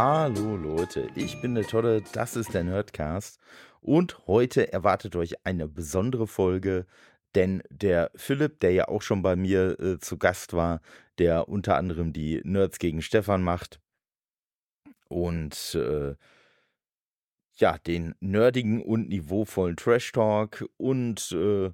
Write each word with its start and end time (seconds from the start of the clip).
Hallo 0.00 0.54
Leute, 0.54 1.08
ich 1.16 1.40
bin 1.40 1.56
der 1.56 1.66
Tolle, 1.66 2.02
das 2.12 2.36
ist 2.36 2.54
der 2.54 2.62
Nerdcast. 2.62 3.40
Und 3.80 4.28
heute 4.28 4.72
erwartet 4.72 5.16
euch 5.16 5.44
eine 5.44 5.66
besondere 5.66 6.28
Folge, 6.28 6.86
denn 7.34 7.64
der 7.68 8.12
Philipp, 8.14 8.60
der 8.60 8.70
ja 8.70 8.86
auch 8.86 9.02
schon 9.02 9.22
bei 9.22 9.34
mir 9.34 9.76
äh, 9.80 9.98
zu 9.98 10.16
Gast 10.16 10.52
war, 10.52 10.82
der 11.18 11.48
unter 11.48 11.74
anderem 11.76 12.12
die 12.12 12.40
Nerds 12.44 12.78
gegen 12.78 13.02
Stefan 13.02 13.42
macht 13.42 13.80
und 15.08 15.74
äh, 15.74 16.14
ja, 17.56 17.78
den 17.78 18.14
nerdigen 18.20 18.80
und 18.80 19.08
niveauvollen 19.08 19.74
Trash 19.74 20.12
Talk 20.12 20.64
und 20.76 21.32
äh, 21.32 21.72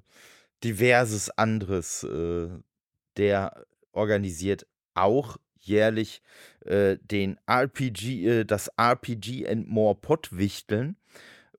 diverses 0.63 1.29
anderes, 1.29 2.01
äh, 2.01 2.49
der 3.17 3.67
organisiert 3.91 4.65
auch 4.95 5.37
jährlich 5.67 6.21
äh, 6.65 6.97
den 7.01 7.37
RPG, 7.47 8.27
äh, 8.27 8.45
das 8.45 8.69
RPG 8.77 9.47
and 9.47 9.67
More 9.67 9.95
Pottwichteln. 9.95 10.97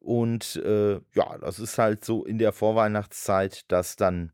Und 0.00 0.56
äh, 0.56 1.00
ja, 1.14 1.38
das 1.40 1.58
ist 1.58 1.78
halt 1.78 2.04
so 2.04 2.24
in 2.24 2.38
der 2.38 2.52
Vorweihnachtszeit, 2.52 3.64
dass 3.68 3.96
dann 3.96 4.32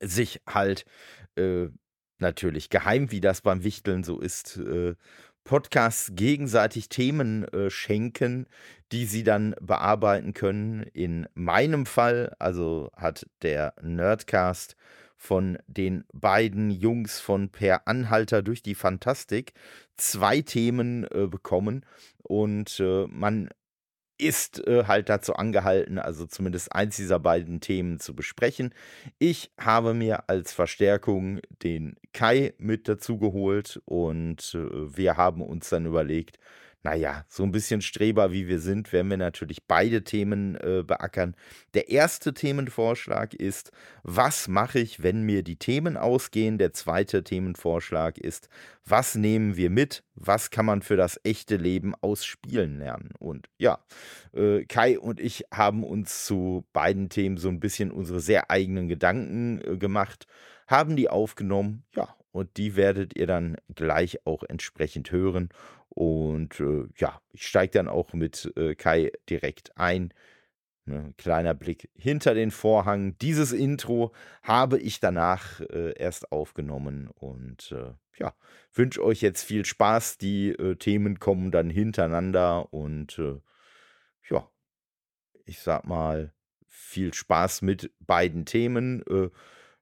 sich 0.00 0.40
halt 0.46 0.84
äh, 1.36 1.68
natürlich 2.18 2.70
geheim, 2.70 3.10
wie 3.10 3.20
das 3.20 3.40
beim 3.40 3.64
Wichteln 3.64 4.04
so 4.04 4.20
ist, 4.20 4.56
äh, 4.56 4.94
Podcasts 5.44 6.12
gegenseitig 6.14 6.88
Themen 6.88 7.44
äh, 7.48 7.70
schenken, 7.70 8.46
die 8.92 9.04
sie 9.04 9.24
dann 9.24 9.54
bearbeiten 9.60 10.32
können. 10.32 10.84
In 10.94 11.28
meinem 11.34 11.84
Fall, 11.84 12.34
also 12.38 12.90
hat 12.96 13.26
der 13.42 13.74
Nerdcast 13.82 14.74
von 15.16 15.58
den 15.66 16.04
beiden 16.12 16.70
Jungs 16.70 17.20
von 17.20 17.50
Per 17.50 17.86
Anhalter 17.88 18.42
durch 18.42 18.62
die 18.62 18.74
Fantastik 18.74 19.52
zwei 19.96 20.40
Themen 20.40 21.04
äh, 21.04 21.26
bekommen 21.26 21.84
und 22.22 22.80
äh, 22.80 23.06
man 23.08 23.48
ist 24.18 24.64
äh, 24.66 24.84
halt 24.86 25.08
dazu 25.08 25.34
angehalten, 25.34 25.98
also 25.98 26.26
zumindest 26.26 26.72
eins 26.72 26.96
dieser 26.96 27.18
beiden 27.18 27.60
Themen 27.60 27.98
zu 27.98 28.14
besprechen. 28.14 28.72
Ich 29.18 29.50
habe 29.58 29.92
mir 29.92 30.28
als 30.28 30.52
Verstärkung 30.52 31.40
den 31.62 31.96
Kai 32.12 32.54
mit 32.58 32.88
dazu 32.88 33.18
geholt 33.18 33.82
und 33.86 34.54
äh, 34.54 34.96
wir 34.96 35.16
haben 35.16 35.42
uns 35.42 35.68
dann 35.68 35.86
überlegt, 35.86 36.38
naja, 36.84 37.24
so 37.28 37.42
ein 37.42 37.50
bisschen 37.50 37.80
Streber 37.80 38.30
wie 38.30 38.46
wir 38.46 38.60
sind, 38.60 38.92
werden 38.92 39.08
wir 39.08 39.16
natürlich 39.16 39.66
beide 39.66 40.04
Themen 40.04 40.54
äh, 40.56 40.84
beackern. 40.86 41.34
Der 41.72 41.88
erste 41.88 42.34
Themenvorschlag 42.34 43.32
ist, 43.32 43.72
was 44.02 44.48
mache 44.48 44.80
ich, 44.80 45.02
wenn 45.02 45.22
mir 45.22 45.42
die 45.42 45.56
Themen 45.56 45.96
ausgehen? 45.96 46.58
Der 46.58 46.74
zweite 46.74 47.24
Themenvorschlag 47.24 48.18
ist, 48.18 48.50
was 48.84 49.14
nehmen 49.14 49.56
wir 49.56 49.70
mit? 49.70 50.04
Was 50.14 50.50
kann 50.50 50.66
man 50.66 50.82
für 50.82 50.96
das 50.96 51.18
echte 51.24 51.56
Leben 51.56 51.94
aus 52.02 52.26
Spielen 52.26 52.78
lernen? 52.78 53.12
Und 53.18 53.48
ja, 53.56 53.78
äh, 54.34 54.66
Kai 54.66 54.98
und 54.98 55.20
ich 55.20 55.44
haben 55.50 55.84
uns 55.84 56.26
zu 56.26 56.66
beiden 56.74 57.08
Themen 57.08 57.38
so 57.38 57.48
ein 57.48 57.60
bisschen 57.60 57.90
unsere 57.90 58.20
sehr 58.20 58.50
eigenen 58.50 58.88
Gedanken 58.88 59.62
äh, 59.64 59.78
gemacht, 59.78 60.26
haben 60.66 60.96
die 60.96 61.08
aufgenommen, 61.08 61.84
ja, 61.96 62.14
und 62.34 62.56
die 62.56 62.74
werdet 62.74 63.16
ihr 63.16 63.28
dann 63.28 63.56
gleich 63.76 64.26
auch 64.26 64.42
entsprechend 64.42 65.12
hören. 65.12 65.50
Und 65.94 66.60
äh, 66.60 66.84
ja, 66.96 67.20
ich 67.30 67.46
steige 67.46 67.72
dann 67.72 67.88
auch 67.88 68.12
mit 68.12 68.52
äh, 68.56 68.74
Kai 68.74 69.12
direkt 69.28 69.76
ein. 69.78 70.12
Ne, 70.86 71.14
kleiner 71.16 71.54
Blick 71.54 71.88
hinter 71.94 72.34
den 72.34 72.50
Vorhang. 72.50 73.16
Dieses 73.18 73.52
Intro 73.52 74.12
habe 74.42 74.78
ich 74.78 75.00
danach 75.00 75.60
äh, 75.60 75.94
erst 75.96 76.30
aufgenommen 76.30 77.08
und 77.08 77.72
äh, 77.72 77.94
ja, 78.18 78.34
wünsche 78.74 79.02
euch 79.02 79.22
jetzt 79.22 79.44
viel 79.44 79.64
Spaß. 79.64 80.18
Die 80.18 80.50
äh, 80.50 80.76
Themen 80.76 81.18
kommen 81.18 81.50
dann 81.50 81.70
hintereinander 81.70 82.70
und 82.74 83.18
äh, 83.18 83.40
ja, 84.28 84.50
ich 85.46 85.60
sag 85.60 85.86
mal, 85.86 86.34
viel 86.68 87.14
Spaß 87.14 87.62
mit 87.62 87.90
beiden 88.00 88.44
Themen. 88.44 89.02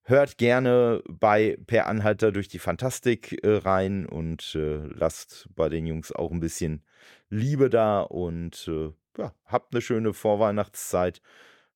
Hört 0.05 0.37
gerne 0.37 1.01
bei 1.09 1.57
Per 1.67 1.87
Anhalter 1.87 2.33
durch 2.33 2.49
die 2.49 2.59
Fantastik 2.59 3.45
äh, 3.45 3.59
rein 3.59 4.05
und 4.05 4.55
äh, 4.57 4.79
lasst 4.87 5.49
bei 5.55 5.69
den 5.69 5.87
Jungs 5.87 6.11
auch 6.11 6.33
ein 6.33 6.41
bisschen 6.41 6.85
Liebe 7.29 7.71
da 7.71 8.01
und 8.01 8.69
äh, 8.69 8.93
ja, 9.17 9.33
habt 9.45 9.73
eine 9.73 9.81
schöne 9.81 10.13
Vorweihnachtszeit. 10.13 11.23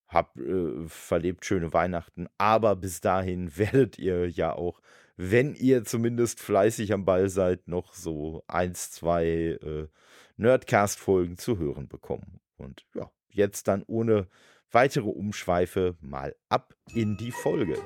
Habt 0.08 0.38
äh, 0.40 0.88
verlebt 0.88 1.44
schöne 1.44 1.72
Weihnachten, 1.72 2.26
aber 2.36 2.74
bis 2.76 3.00
dahin 3.00 3.56
werdet 3.58 3.98
ihr 3.98 4.28
ja 4.28 4.52
auch, 4.52 4.80
wenn 5.16 5.54
ihr 5.54 5.84
zumindest 5.84 6.40
fleißig 6.40 6.92
am 6.92 7.04
Ball 7.04 7.28
seid, 7.28 7.68
noch 7.68 7.94
so 7.94 8.42
eins, 8.48 8.90
zwei 8.90 9.58
äh, 9.62 9.86
Nerdcast-Folgen 10.36 11.38
zu 11.38 11.58
hören 11.58 11.88
bekommen. 11.88 12.40
Und 12.56 12.86
ja, 12.94 13.10
jetzt 13.28 13.68
dann 13.68 13.84
ohne 13.86 14.28
weitere 14.70 15.08
Umschweife 15.08 15.96
mal 16.00 16.34
ab 16.48 16.74
in 16.94 17.16
die 17.16 17.32
Folge. 17.32 17.76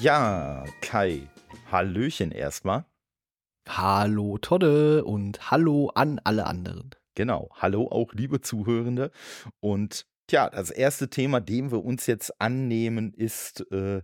Ja, 0.00 0.64
Kai, 0.80 1.28
Hallöchen 1.70 2.32
erstmal. 2.32 2.86
Hallo 3.68 4.38
Todde 4.38 5.04
und 5.04 5.50
hallo 5.50 5.90
an 5.94 6.18
alle 6.24 6.46
anderen. 6.46 6.88
Genau, 7.14 7.50
hallo 7.52 7.86
auch 7.90 8.14
liebe 8.14 8.40
Zuhörende. 8.40 9.10
Und 9.60 10.06
tja, 10.26 10.48
das 10.48 10.70
erste 10.70 11.10
Thema, 11.10 11.40
dem 11.40 11.70
wir 11.70 11.84
uns 11.84 12.06
jetzt 12.06 12.40
annehmen, 12.40 13.12
ist 13.12 13.70
äh, 13.72 14.00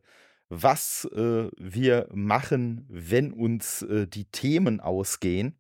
was 0.49 1.05
äh, 1.13 1.49
wir 1.57 2.09
machen, 2.13 2.87
wenn 2.89 3.33
uns 3.33 3.83
äh, 3.83 4.07
die 4.07 4.27
Themen 4.27 4.81
ausgehen, 4.81 5.59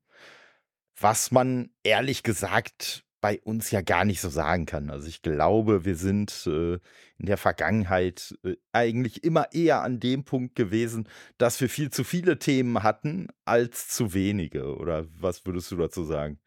was 0.99 1.31
man 1.31 1.71
ehrlich 1.83 2.23
gesagt 2.23 3.05
bei 3.21 3.41
uns 3.41 3.71
ja 3.71 3.81
gar 3.81 4.05
nicht 4.05 4.21
so 4.21 4.29
sagen 4.29 4.67
kann. 4.67 4.91
Also 4.91 5.09
ich 5.09 5.23
glaube, 5.23 5.85
wir 5.85 5.97
sind 5.97 6.47
äh, 6.47 6.75
in 7.19 7.27
der 7.27 7.37
Vergangenheit 7.37 8.39
äh, 8.45 8.55
eigentlich 8.73 9.25
immer 9.25 9.53
eher 9.53 9.83
an 9.83 9.99
dem 9.99 10.25
Punkt 10.25 10.55
gewesen, 10.55 11.09
dass 11.39 11.61
wir 11.61 11.69
viel 11.69 11.91
zu 11.91 12.05
viele 12.05 12.39
Themen 12.39 12.83
hatten 12.83 13.29
als 13.45 13.89
zu 13.89 14.15
wenige. 14.15 14.77
Oder 14.77 15.07
was 15.19 15.45
würdest 15.45 15.71
du 15.73 15.77
dazu 15.77 16.05
sagen? 16.05 16.39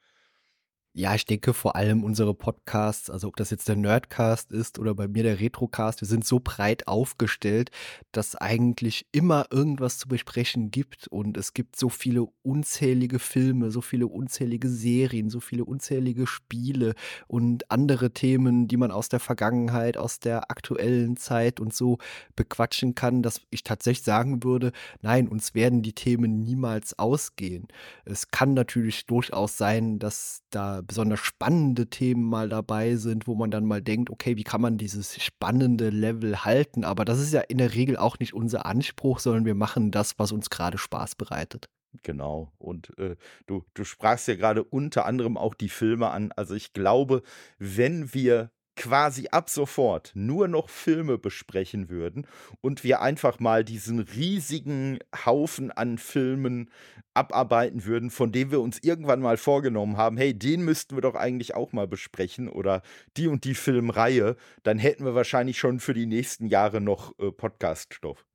Ja, 0.94 1.14
ich 1.14 1.26
denke 1.26 1.54
vor 1.54 1.76
allem 1.76 2.04
unsere 2.04 2.34
Podcasts, 2.34 3.12
also 3.12 3.28
ob 3.28 3.36
das 3.36 3.52
jetzt 3.52 3.68
der 3.70 3.76
Nerdcast 3.76 4.52
ist 4.52 4.80
oder 4.80 4.96
bei 4.96 5.08
mir 5.08 5.22
der 5.22 5.40
Retrocast, 5.40 6.02
wir 6.02 6.08
sind 6.08 6.26
so 6.26 6.40
breit 6.44 6.88
aufgestellt, 6.88 7.70
dass 8.12 8.36
eigentlich 8.36 9.06
immer 9.12 9.46
irgendwas 9.52 10.00
zu 10.00 10.08
besprechen 10.08 10.72
gibt 10.72 11.08
und 11.08 11.38
es 11.38 11.54
gibt 11.54 11.76
so 11.76 11.90
viele 11.90 12.26
unzählige 12.42 13.20
Filme, 13.20 13.70
so 13.70 13.82
viele 13.82 14.08
unzählige 14.08 14.68
Serien, 14.68 15.30
so 15.30 15.40
viele 15.40 15.64
unzählige 15.64 16.26
Spiele 16.26 16.96
und 17.28 17.70
andere 17.70 18.12
Themen, 18.12 18.68
die 18.68 18.78
man 18.78 18.90
aus 18.90 19.10
der 19.10 19.20
Vergangenheit, 19.20 19.96
aus 19.96 20.20
der 20.20 20.50
aktuellen 20.50 21.18
Zeit 21.18 21.60
und 21.60 21.72
so 21.72 22.00
bequatschen 22.36 22.96
kann, 22.96 23.22
dass 23.22 23.42
ich 23.52 23.64
tatsächlich 23.64 24.04
sagen 24.06 24.44
würde, 24.44 24.72
nein, 25.02 25.28
uns 25.28 25.54
werden 25.54 25.84
die 25.84 25.94
Themen 25.94 26.42
niemals 26.42 26.98
ausgehen. 26.98 27.68
Es 28.06 28.32
kann 28.32 28.56
natürlich 28.56 29.06
durchaus 29.06 29.56
sein, 29.56 30.00
dass 30.00 30.42
da 30.50 30.82
besonders 30.90 31.20
spannende 31.20 31.88
Themen 31.88 32.24
mal 32.24 32.50
dabei 32.50 32.96
sind, 32.96 33.28
wo 33.28 33.36
man 33.36 33.52
dann 33.52 33.64
mal 33.64 33.82
denkt, 33.82 34.10
okay, 34.10 34.36
wie 34.36 34.44
kann 34.44 34.60
man 34.60 34.78
dieses 34.78 35.24
spannende 35.24 35.90
Level 35.90 36.44
halten? 36.44 36.84
Aber 36.84 37.06
das 37.06 37.20
ist 37.20 37.32
ja 37.32 37.42
in 37.42 37.60
der 37.60 37.76
Regel 37.76 37.96
auch 37.96 38.20
nicht 38.20 38.34
unser 38.34 38.66
Anspruch, 38.66 39.20
sondern 39.20 39.46
wir 39.46 39.56
machen 39.56 39.92
das, 39.92 40.18
was 40.18 40.32
uns 40.32 40.50
gerade 40.50 40.80
Spaß 40.80 41.16
bereitet. 41.16 41.70
Genau. 42.04 42.52
Und 42.58 42.98
äh, 42.98 43.16
du, 43.46 43.64
du 43.76 43.84
sprachst 43.84 44.28
ja 44.28 44.36
gerade 44.36 44.64
unter 44.64 45.06
anderem 45.06 45.38
auch 45.38 45.54
die 45.54 45.70
Filme 45.70 46.10
an. 46.10 46.32
Also 46.36 46.56
ich 46.56 46.74
glaube, 46.74 47.22
wenn 47.60 48.14
wir 48.14 48.52
quasi 48.80 49.28
ab 49.30 49.50
sofort 49.50 50.12
nur 50.16 50.48
noch 50.48 50.70
Filme 50.70 51.18
besprechen 51.18 51.90
würden 51.90 52.26
und 52.62 52.86
wir 52.86 53.02
einfach 53.02 53.42
mal 53.42 53.66
diesen 53.66 54.00
riesigen 54.00 55.00
Haufen 55.26 55.70
an 55.70 55.98
Filmen 55.98 56.72
abarbeiten 57.14 57.84
würden, 57.84 58.10
von 58.10 58.32
dem 58.32 58.52
wir 58.52 58.62
uns 58.62 58.80
irgendwann 58.80 59.20
mal 59.20 59.36
vorgenommen 59.36 59.98
haben, 59.98 60.16
hey, 60.16 60.34
den 60.34 60.64
müssten 60.64 60.96
wir 60.96 61.02
doch 61.02 61.16
eigentlich 61.16 61.56
auch 61.56 61.74
mal 61.74 61.88
besprechen 61.88 62.48
oder 62.48 62.82
die 63.18 63.28
und 63.28 63.44
die 63.44 63.56
Filmreihe, 63.56 64.38
dann 64.64 64.80
hätten 64.80 65.04
wir 65.04 65.14
wahrscheinlich 65.14 65.60
schon 65.60 65.82
für 65.82 65.94
die 65.94 66.06
nächsten 66.06 66.48
Jahre 66.48 66.80
noch 66.80 67.20
äh, 67.20 67.32
Podcaststoff. 67.34 68.29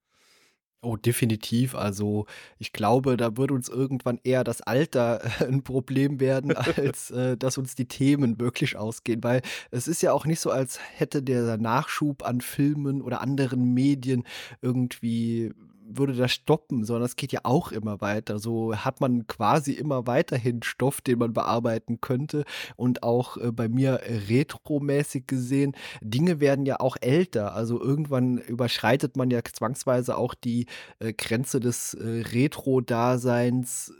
Oh, 0.84 0.96
definitiv. 0.98 1.74
Also, 1.74 2.26
ich 2.58 2.74
glaube, 2.74 3.16
da 3.16 3.38
würde 3.38 3.54
uns 3.54 3.70
irgendwann 3.70 4.20
eher 4.22 4.44
das 4.44 4.60
Alter 4.60 5.22
ein 5.40 5.62
Problem 5.62 6.20
werden, 6.20 6.54
als 6.76 7.10
äh, 7.10 7.38
dass 7.38 7.56
uns 7.56 7.74
die 7.74 7.88
Themen 7.88 8.38
wirklich 8.38 8.76
ausgehen. 8.76 9.24
Weil 9.24 9.40
es 9.70 9.88
ist 9.88 10.02
ja 10.02 10.12
auch 10.12 10.26
nicht 10.26 10.40
so, 10.40 10.50
als 10.50 10.78
hätte 10.94 11.22
der 11.22 11.56
Nachschub 11.56 12.22
an 12.22 12.42
Filmen 12.42 13.00
oder 13.00 13.22
anderen 13.22 13.72
Medien 13.72 14.24
irgendwie 14.60 15.52
würde 15.86 16.14
das 16.14 16.32
stoppen, 16.32 16.84
sondern 16.84 17.04
es 17.04 17.16
geht 17.16 17.32
ja 17.32 17.40
auch 17.44 17.72
immer 17.72 18.00
weiter. 18.00 18.38
So 18.38 18.74
hat 18.74 19.00
man 19.00 19.26
quasi 19.26 19.72
immer 19.72 20.06
weiterhin 20.06 20.62
Stoff, 20.62 21.00
den 21.00 21.18
man 21.18 21.32
bearbeiten 21.32 22.00
könnte. 22.00 22.44
Und 22.76 23.02
auch 23.02 23.36
äh, 23.36 23.52
bei 23.52 23.68
mir 23.68 24.00
äh, 24.00 24.16
retromäßig 24.28 25.26
gesehen, 25.26 25.76
Dinge 26.00 26.40
werden 26.40 26.66
ja 26.66 26.80
auch 26.80 26.96
älter. 27.00 27.54
Also 27.54 27.80
irgendwann 27.80 28.38
überschreitet 28.38 29.16
man 29.16 29.30
ja 29.30 29.40
zwangsweise 29.44 30.16
auch 30.16 30.34
die 30.34 30.66
äh, 30.98 31.12
Grenze 31.12 31.60
des 31.60 31.94
äh, 31.94 32.24
Retro-Daseins 32.32 33.92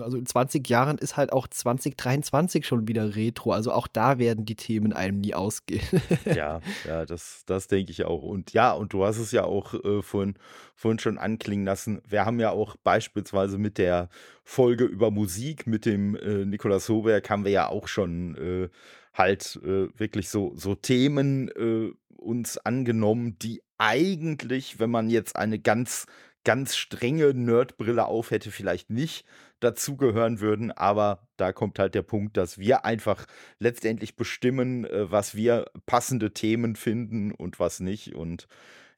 also 0.00 0.16
in 0.16 0.26
20 0.26 0.68
Jahren 0.68 0.98
ist 0.98 1.16
halt 1.16 1.32
auch 1.32 1.46
2023 1.46 2.66
schon 2.66 2.88
wieder 2.88 3.14
Retro. 3.14 3.52
Also 3.52 3.72
auch 3.72 3.86
da 3.86 4.18
werden 4.18 4.44
die 4.44 4.56
Themen 4.56 4.92
einem 4.92 5.20
nie 5.20 5.34
ausgehen. 5.34 5.82
Ja, 6.24 6.60
ja, 6.86 7.06
das, 7.06 7.42
das 7.46 7.68
denke 7.68 7.90
ich 7.90 8.04
auch. 8.04 8.22
Und 8.22 8.52
ja, 8.52 8.72
und 8.72 8.92
du 8.92 9.04
hast 9.04 9.18
es 9.18 9.32
ja 9.32 9.44
auch 9.44 9.74
äh, 9.74 10.02
vorhin, 10.02 10.34
vorhin 10.74 10.98
schon 10.98 11.18
anklingen 11.18 11.64
lassen. 11.64 12.00
Wir 12.06 12.26
haben 12.26 12.38
ja 12.40 12.50
auch 12.50 12.76
beispielsweise 12.76 13.58
mit 13.58 13.78
der 13.78 14.08
Folge 14.44 14.84
über 14.84 15.10
Musik 15.10 15.66
mit 15.66 15.86
dem 15.86 16.16
äh, 16.16 16.44
Nikolaus 16.44 16.88
Hoberg 16.88 17.28
haben 17.30 17.44
wir 17.44 17.52
ja 17.52 17.68
auch 17.68 17.88
schon 17.88 18.34
äh, 18.36 18.68
halt 19.14 19.58
äh, 19.64 19.88
wirklich 19.98 20.28
so, 20.28 20.52
so 20.54 20.74
Themen 20.74 21.48
äh, 21.48 21.92
uns 22.16 22.58
angenommen, 22.58 23.38
die 23.38 23.62
eigentlich, 23.78 24.80
wenn 24.80 24.90
man 24.90 25.08
jetzt 25.08 25.36
eine 25.36 25.58
ganz, 25.58 26.06
ganz 26.44 26.76
strenge 26.76 27.34
Nerdbrille 27.34 28.06
auf 28.06 28.30
hätte, 28.30 28.50
vielleicht 28.50 28.90
nicht 28.90 29.26
dazugehören 29.60 30.40
würden. 30.40 30.70
Aber 30.72 31.28
da 31.36 31.52
kommt 31.52 31.78
halt 31.78 31.94
der 31.94 32.02
Punkt, 32.02 32.36
dass 32.36 32.58
wir 32.58 32.84
einfach 32.84 33.26
letztendlich 33.58 34.16
bestimmen, 34.16 34.84
äh, 34.84 35.10
was 35.10 35.34
wir 35.34 35.66
passende 35.86 36.32
Themen 36.32 36.76
finden 36.76 37.32
und 37.32 37.58
was 37.58 37.80
nicht. 37.80 38.14
Und 38.14 38.48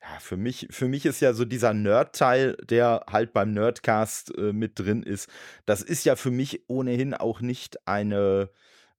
ja, 0.02 0.18
für 0.18 0.36
mich, 0.36 0.68
für 0.70 0.88
mich 0.88 1.04
ist 1.04 1.20
ja 1.20 1.32
so 1.32 1.44
dieser 1.44 1.74
Nerd-Teil, 1.74 2.56
der 2.64 3.04
halt 3.10 3.32
beim 3.32 3.52
Nerdcast 3.52 4.36
äh, 4.36 4.52
mit 4.52 4.78
drin 4.78 5.02
ist, 5.02 5.28
das 5.66 5.82
ist 5.82 6.04
ja 6.04 6.16
für 6.16 6.30
mich 6.30 6.64
ohnehin 6.68 7.14
auch 7.14 7.40
nicht 7.40 7.86
eine, 7.86 8.50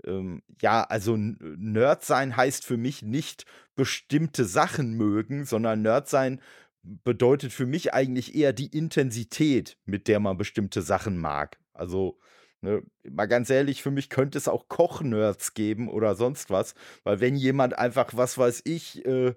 ähm, 0.06 0.44
ja, 0.62 0.84
also 0.84 1.16
Nerd 1.18 2.06
sein 2.06 2.38
heißt 2.38 2.66
für 2.66 2.78
mich 2.78 3.02
nicht 3.02 3.46
bestimmte 3.76 4.46
Sachen 4.46 4.94
mögen, 4.94 5.46
sondern 5.46 5.82
Nerd 5.82 6.08
sein 6.08 6.40
bedeutet 6.84 7.52
für 7.52 7.66
mich 7.66 7.94
eigentlich 7.94 8.36
eher 8.36 8.54
die 8.54 8.76
Intensität, 8.76 9.78
mit 9.86 10.08
der 10.08 10.20
man 10.20 10.38
bestimmte 10.38 10.82
Sachen 10.82 11.18
mag. 11.18 11.60
Also, 11.74 12.20
ne, 12.62 12.84
mal 13.10 13.28
ganz 13.28 13.50
ehrlich, 13.50 13.82
für 13.82 13.92
mich 13.92 14.10
könnte 14.10 14.38
es 14.38 14.48
auch 14.48 14.68
Kochnerds 14.68 15.54
geben 15.54 15.90
oder 15.90 16.16
sonst 16.16 16.50
was, 16.50 16.76
weil 17.04 17.20
wenn 17.20 17.36
jemand 17.36 17.78
einfach, 17.78 18.12
was 18.16 18.38
weiß 18.38 18.62
ich, 18.66 19.06
äh, 19.06 19.34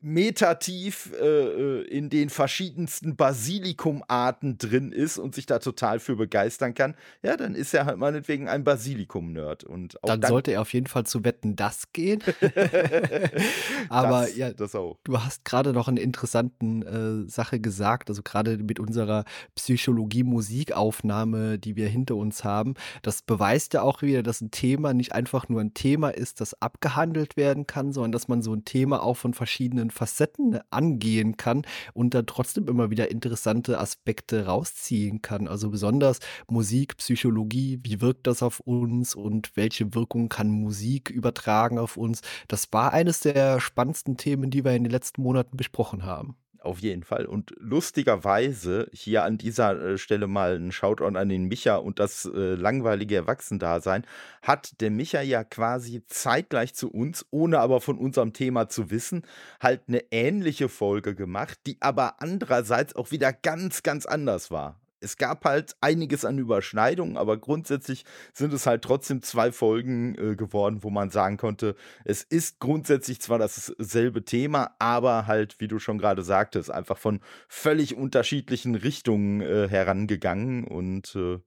metertief 0.00 1.12
äh, 1.20 1.26
äh, 1.26 1.82
in 1.84 2.10
den 2.10 2.30
verschiedensten 2.30 3.16
Basilikumarten 3.16 4.58
drin 4.58 4.92
ist 4.92 5.18
und 5.18 5.34
sich 5.34 5.46
da 5.46 5.58
total 5.58 6.00
für 6.00 6.16
begeistern 6.16 6.74
kann, 6.74 6.94
ja, 7.22 7.36
dann 7.36 7.54
ist 7.54 7.74
er 7.74 7.86
halt 7.86 7.98
meinetwegen 7.98 8.48
ein 8.48 8.64
Basilikum-Nerd. 8.64 9.64
dann, 9.64 9.88
dann, 10.02 10.22
sollte 10.22 10.52
er 10.52 10.62
auf 10.62 10.72
jeden 10.72 10.86
Fall 10.86 11.04
zu 11.04 11.24
Wetten 11.24 11.56
das 11.56 11.92
gehen. 11.92 12.22
Aber 13.88 14.22
das, 14.22 14.36
ja, 14.36 14.52
das 14.52 14.74
auch. 14.74 14.98
du 15.04 15.20
hast 15.20 15.44
gerade 15.44 15.72
noch 15.72 15.88
eine 15.88 16.00
interessante 16.00 16.64
äh, 16.64 17.28
Sache 17.28 17.60
gesagt, 17.60 18.08
also 18.08 18.22
gerade 18.22 18.58
mit 18.58 18.80
unserer 18.80 19.24
Psychologie-Musikaufnahme, 19.54 21.58
die 21.58 21.76
wir 21.76 21.88
hinter 21.88 22.16
uns 22.16 22.44
haben. 22.44 22.74
Das 23.02 23.22
beweist 23.22 23.74
ja 23.74 23.82
auch 23.82 24.02
wieder, 24.02 24.22
dass 24.22 24.40
ein 24.40 24.50
Thema 24.50 24.94
nicht 24.94 25.12
einfach 25.12 25.48
nur 25.48 25.60
ein 25.60 25.74
Thema 25.74 26.10
ist, 26.10 26.40
das 26.40 26.60
abgehandelt 26.60 27.36
werden 27.36 27.66
kann, 27.66 27.92
sondern 27.92 28.12
dass 28.12 28.28
man 28.28 28.42
so 28.42 28.54
ein 28.54 28.64
Thema 28.64 29.02
auch 29.02 29.16
von 29.16 29.34
verschiedenen 29.34 29.87
verschiedenen 29.90 29.98
Facetten 30.08 30.60
angehen 30.70 31.36
kann 31.36 31.62
und 31.92 32.14
dann 32.14 32.26
trotzdem 32.26 32.68
immer 32.68 32.90
wieder 32.90 33.10
interessante 33.10 33.78
Aspekte 33.78 34.46
rausziehen 34.46 35.22
kann. 35.22 35.48
Also 35.48 35.70
besonders 35.70 36.20
Musik, 36.48 36.96
Psychologie, 36.96 37.80
wie 37.82 38.00
wirkt 38.00 38.26
das 38.26 38.42
auf 38.42 38.60
uns 38.60 39.14
und 39.14 39.56
welche 39.56 39.94
Wirkung 39.94 40.28
kann 40.28 40.50
Musik 40.50 41.10
übertragen 41.10 41.78
auf 41.78 41.96
uns? 41.96 42.22
Das 42.48 42.68
war 42.72 42.92
eines 42.92 43.20
der 43.20 43.60
spannendsten 43.60 44.16
Themen, 44.16 44.50
die 44.50 44.64
wir 44.64 44.74
in 44.74 44.84
den 44.84 44.92
letzten 44.92 45.22
Monaten 45.22 45.56
besprochen 45.56 46.04
haben. 46.04 46.36
Auf 46.68 46.80
jeden 46.80 47.02
Fall. 47.02 47.24
Und 47.24 47.54
lustigerweise 47.58 48.90
hier 48.92 49.24
an 49.24 49.38
dieser 49.38 49.80
äh, 49.80 49.96
Stelle 49.96 50.26
mal 50.26 50.56
ein 50.56 50.70
Shoutout 50.70 51.16
an 51.16 51.30
den 51.30 51.44
Micha 51.44 51.76
und 51.76 51.98
das 51.98 52.26
äh, 52.26 52.56
langweilige 52.56 53.16
Erwachsendasein, 53.16 54.04
hat 54.42 54.78
der 54.82 54.90
Micha 54.90 55.22
ja 55.22 55.44
quasi 55.44 56.04
zeitgleich 56.08 56.74
zu 56.74 56.90
uns, 56.90 57.24
ohne 57.30 57.60
aber 57.60 57.80
von 57.80 57.96
unserem 57.96 58.34
Thema 58.34 58.68
zu 58.68 58.90
wissen, 58.90 59.22
halt 59.60 59.80
eine 59.88 60.04
ähnliche 60.10 60.68
Folge 60.68 61.14
gemacht, 61.14 61.58
die 61.66 61.78
aber 61.80 62.20
andererseits 62.20 62.94
auch 62.94 63.12
wieder 63.12 63.32
ganz, 63.32 63.82
ganz 63.82 64.04
anders 64.04 64.50
war 64.50 64.78
es 65.00 65.16
gab 65.16 65.44
halt 65.44 65.76
einiges 65.80 66.24
an 66.24 66.38
Überschneidungen, 66.38 67.16
aber 67.16 67.36
grundsätzlich 67.38 68.04
sind 68.32 68.52
es 68.52 68.66
halt 68.66 68.82
trotzdem 68.82 69.22
zwei 69.22 69.52
Folgen 69.52 70.16
äh, 70.16 70.36
geworden, 70.36 70.82
wo 70.82 70.90
man 70.90 71.10
sagen 71.10 71.36
konnte, 71.36 71.74
es 72.04 72.22
ist 72.22 72.58
grundsätzlich 72.58 73.20
zwar 73.20 73.38
dasselbe 73.38 74.24
Thema, 74.24 74.74
aber 74.78 75.26
halt, 75.26 75.60
wie 75.60 75.68
du 75.68 75.78
schon 75.78 75.98
gerade 75.98 76.22
sagtest, 76.22 76.70
einfach 76.70 76.98
von 76.98 77.20
völlig 77.48 77.96
unterschiedlichen 77.96 78.74
Richtungen 78.74 79.40
äh, 79.40 79.68
herangegangen 79.68 80.64
und 80.64 81.14
äh, 81.16 81.38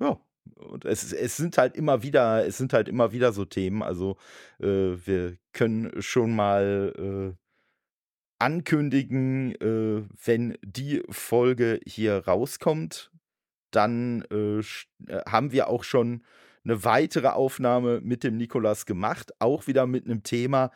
ja. 0.00 0.20
Und 0.56 0.84
es, 0.84 1.12
es 1.12 1.36
sind 1.36 1.58
halt 1.58 1.76
immer 1.76 2.02
wieder, 2.02 2.46
es 2.46 2.56
sind 2.58 2.72
halt 2.72 2.88
immer 2.88 3.12
wieder 3.12 3.32
so 3.32 3.44
Themen. 3.44 3.82
Also 3.82 4.16
äh, 4.58 4.66
wir 4.66 5.36
können 5.52 6.00
schon 6.00 6.34
mal 6.34 7.34
äh, 7.36 7.49
ankündigen, 8.40 9.54
äh, 9.60 10.02
wenn 10.24 10.56
die 10.62 11.02
Folge 11.10 11.80
hier 11.86 12.26
rauskommt, 12.26 13.10
dann 13.70 14.24
äh, 14.30 14.58
äh, 14.58 14.62
haben 15.26 15.52
wir 15.52 15.68
auch 15.68 15.84
schon 15.84 16.24
eine 16.64 16.84
weitere 16.84 17.28
Aufnahme 17.28 18.00
mit 18.02 18.24
dem 18.24 18.36
Nikolas 18.36 18.86
gemacht, 18.86 19.32
auch 19.38 19.66
wieder 19.66 19.86
mit 19.86 20.04
einem 20.04 20.22
Thema, 20.22 20.70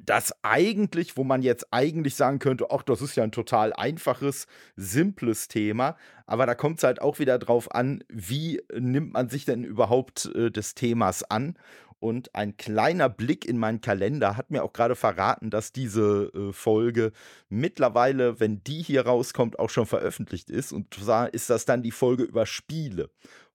das 0.00 0.34
eigentlich, 0.42 1.16
wo 1.16 1.24
man 1.24 1.42
jetzt 1.42 1.66
eigentlich 1.70 2.14
sagen 2.14 2.38
könnte, 2.38 2.70
ach, 2.70 2.82
das 2.82 3.02
ist 3.02 3.16
ja 3.16 3.24
ein 3.24 3.32
total 3.32 3.72
einfaches, 3.72 4.46
simples 4.76 5.48
Thema, 5.48 5.96
aber 6.26 6.46
da 6.46 6.54
kommt 6.54 6.78
es 6.78 6.84
halt 6.84 7.00
auch 7.00 7.18
wieder 7.18 7.38
drauf 7.38 7.74
an, 7.74 8.02
wie 8.08 8.62
nimmt 8.72 9.12
man 9.12 9.28
sich 9.28 9.44
denn 9.44 9.64
überhaupt 9.64 10.30
äh, 10.34 10.50
des 10.50 10.74
Themas 10.74 11.22
an 11.24 11.58
und 12.02 12.34
ein 12.34 12.56
kleiner 12.56 13.08
Blick 13.08 13.44
in 13.44 13.58
meinen 13.58 13.80
Kalender 13.80 14.36
hat 14.36 14.50
mir 14.50 14.64
auch 14.64 14.72
gerade 14.72 14.96
verraten, 14.96 15.50
dass 15.50 15.70
diese 15.70 16.32
äh, 16.34 16.52
Folge 16.52 17.12
mittlerweile, 17.48 18.40
wenn 18.40 18.64
die 18.64 18.82
hier 18.82 19.06
rauskommt, 19.06 19.60
auch 19.60 19.70
schon 19.70 19.86
veröffentlicht 19.86 20.50
ist. 20.50 20.72
Und 20.72 20.92
zwar 20.92 21.32
ist 21.32 21.48
das 21.48 21.64
dann 21.64 21.84
die 21.84 21.92
Folge 21.92 22.24
über 22.24 22.44
Spiele, 22.44 23.08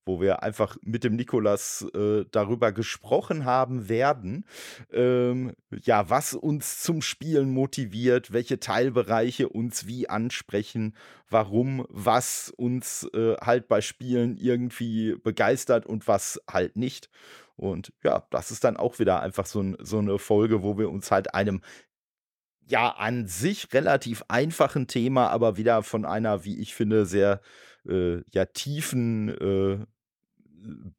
wo 0.07 0.21
wir 0.21 0.41
einfach 0.43 0.77
mit 0.81 1.03
dem 1.03 1.15
Nikolas 1.15 1.85
äh, 1.93 2.25
darüber 2.31 2.71
gesprochen 2.71 3.45
haben 3.45 3.89
werden, 3.89 4.45
ähm, 4.91 5.53
ja, 5.83 6.09
was 6.09 6.33
uns 6.33 6.81
zum 6.81 7.01
Spielen 7.01 7.51
motiviert, 7.51 8.33
welche 8.33 8.59
Teilbereiche 8.59 9.49
uns 9.49 9.85
wie 9.85 10.09
ansprechen, 10.09 10.95
warum 11.29 11.85
was 11.89 12.51
uns 12.55 13.07
äh, 13.13 13.35
halt 13.41 13.67
bei 13.67 13.81
Spielen 13.81 14.37
irgendwie 14.37 15.15
begeistert 15.23 15.85
und 15.85 16.07
was 16.07 16.41
halt 16.49 16.75
nicht. 16.77 17.09
Und 17.57 17.91
ja, 18.03 18.25
das 18.29 18.51
ist 18.51 18.63
dann 18.63 18.77
auch 18.77 18.99
wieder 18.99 19.21
einfach 19.21 19.45
so, 19.45 19.61
ein, 19.61 19.77
so 19.79 19.97
eine 19.97 20.19
Folge, 20.19 20.61
wo 20.61 20.77
wir 20.77 20.89
uns 20.89 21.11
halt 21.11 21.33
einem 21.33 21.61
ja 22.67 22.89
an 22.89 23.27
sich 23.27 23.73
relativ 23.73 24.23
einfachen 24.27 24.87
Thema, 24.87 25.29
aber 25.29 25.57
wieder 25.57 25.83
von 25.83 26.05
einer, 26.05 26.45
wie 26.45 26.59
ich 26.59 26.75
finde, 26.75 27.05
sehr 27.05 27.41
äh, 27.87 28.21
ja 28.31 28.45
tiefen 28.45 29.29
äh, 29.29 29.85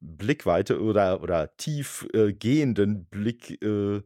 Blickweite 0.00 0.80
oder, 0.80 1.22
oder 1.22 1.56
tief 1.56 2.06
äh, 2.12 2.32
gehenden 2.32 3.06
Blick 3.06 3.62
äh, 3.62 4.02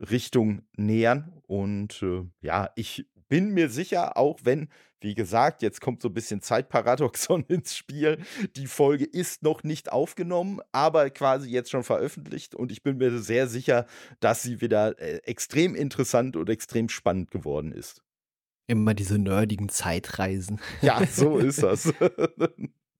Richtung 0.00 0.62
nähern. 0.76 1.32
Und 1.46 2.02
äh, 2.02 2.24
ja, 2.40 2.70
ich 2.76 3.06
bin 3.28 3.50
mir 3.50 3.68
sicher, 3.68 4.16
auch 4.16 4.40
wenn, 4.42 4.68
wie 5.00 5.14
gesagt, 5.14 5.62
jetzt 5.62 5.80
kommt 5.80 6.02
so 6.02 6.08
ein 6.08 6.14
bisschen 6.14 6.40
Zeitparadoxon 6.40 7.44
ins 7.48 7.76
Spiel. 7.76 8.18
Die 8.56 8.66
Folge 8.66 9.04
ist 9.04 9.42
noch 9.42 9.62
nicht 9.62 9.92
aufgenommen, 9.92 10.60
aber 10.72 11.10
quasi 11.10 11.50
jetzt 11.50 11.70
schon 11.70 11.84
veröffentlicht. 11.84 12.54
Und 12.54 12.72
ich 12.72 12.82
bin 12.82 12.98
mir 12.98 13.18
sehr 13.18 13.46
sicher, 13.46 13.86
dass 14.20 14.42
sie 14.42 14.60
wieder 14.60 14.98
äh, 14.98 15.18
extrem 15.24 15.74
interessant 15.74 16.36
und 16.36 16.48
extrem 16.48 16.88
spannend 16.88 17.30
geworden 17.30 17.72
ist. 17.72 18.02
Immer 18.66 18.92
diese 18.92 19.18
nerdigen 19.18 19.70
Zeitreisen. 19.70 20.60
Ja, 20.82 21.06
so 21.06 21.38
ist 21.38 21.62
das. 21.62 21.92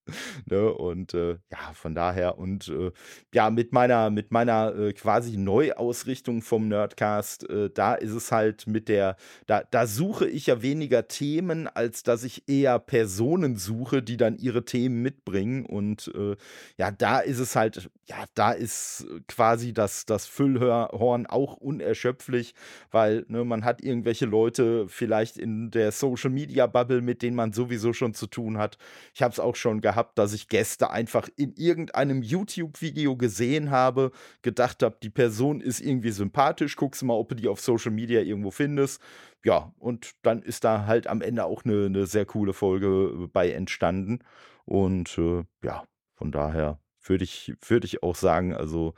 Ne? 0.46 0.72
Und 0.72 1.14
äh, 1.14 1.38
ja, 1.50 1.72
von 1.74 1.94
daher 1.94 2.38
und 2.38 2.68
äh, 2.68 2.90
ja, 3.34 3.50
mit 3.50 3.72
meiner, 3.72 4.10
mit 4.10 4.30
meiner 4.30 4.74
äh, 4.74 4.92
quasi 4.92 5.36
Neuausrichtung 5.36 6.42
vom 6.42 6.68
Nerdcast, 6.68 7.48
äh, 7.50 7.70
da 7.70 7.94
ist 7.94 8.12
es 8.12 8.32
halt 8.32 8.66
mit 8.66 8.88
der, 8.88 9.16
da, 9.46 9.62
da 9.70 9.86
suche 9.86 10.26
ich 10.26 10.46
ja 10.46 10.62
weniger 10.62 11.08
Themen, 11.08 11.66
als 11.66 12.02
dass 12.02 12.24
ich 12.24 12.48
eher 12.48 12.78
Personen 12.78 13.56
suche, 13.56 14.02
die 14.02 14.16
dann 14.16 14.36
ihre 14.38 14.64
Themen 14.64 15.02
mitbringen. 15.02 15.66
Und 15.66 16.10
äh, 16.14 16.36
ja, 16.78 16.90
da 16.90 17.18
ist 17.18 17.38
es 17.38 17.56
halt, 17.56 17.90
ja, 18.06 18.24
da 18.34 18.52
ist 18.52 19.06
quasi 19.26 19.72
das, 19.72 20.06
das 20.06 20.26
Füllhorn 20.26 21.26
auch 21.26 21.56
unerschöpflich, 21.56 22.54
weil 22.90 23.24
ne, 23.28 23.44
man 23.44 23.64
hat 23.64 23.82
irgendwelche 23.82 24.26
Leute 24.26 24.88
vielleicht 24.88 25.36
in 25.36 25.70
der 25.70 25.92
Social 25.92 26.30
Media 26.30 26.66
Bubble, 26.66 27.02
mit 27.02 27.22
denen 27.22 27.36
man 27.36 27.52
sowieso 27.52 27.92
schon 27.92 28.14
zu 28.14 28.26
tun 28.26 28.58
hat. 28.58 28.78
Ich 29.14 29.22
habe 29.22 29.32
es 29.32 29.40
auch 29.40 29.56
schon 29.56 29.80
gehabt, 29.80 29.97
dass 30.14 30.32
ich 30.32 30.48
Gäste 30.48 30.90
einfach 30.90 31.28
in 31.36 31.52
irgendeinem 31.54 32.22
YouTube-Video 32.22 33.16
gesehen 33.16 33.70
habe, 33.70 34.12
gedacht 34.42 34.82
habe, 34.82 34.98
die 35.02 35.10
Person 35.10 35.60
ist 35.60 35.80
irgendwie 35.80 36.10
sympathisch, 36.10 36.76
guckst 36.76 37.02
mal, 37.02 37.14
ob 37.14 37.28
du 37.30 37.34
die 37.34 37.48
auf 37.48 37.60
Social 37.60 37.92
Media 37.92 38.20
irgendwo 38.20 38.50
findest. 38.50 39.00
Ja, 39.44 39.72
und 39.78 40.12
dann 40.22 40.42
ist 40.42 40.64
da 40.64 40.86
halt 40.86 41.06
am 41.06 41.22
Ende 41.22 41.44
auch 41.44 41.64
eine, 41.64 41.86
eine 41.86 42.06
sehr 42.06 42.26
coole 42.26 42.52
Folge 42.52 43.28
bei 43.32 43.50
entstanden. 43.50 44.20
Und 44.64 45.16
äh, 45.18 45.44
ja, 45.62 45.84
von 46.14 46.32
daher 46.32 46.78
würde 47.02 47.24
ich, 47.24 47.54
würd 47.66 47.84
ich 47.84 48.02
auch 48.02 48.16
sagen, 48.16 48.54
also 48.54 48.94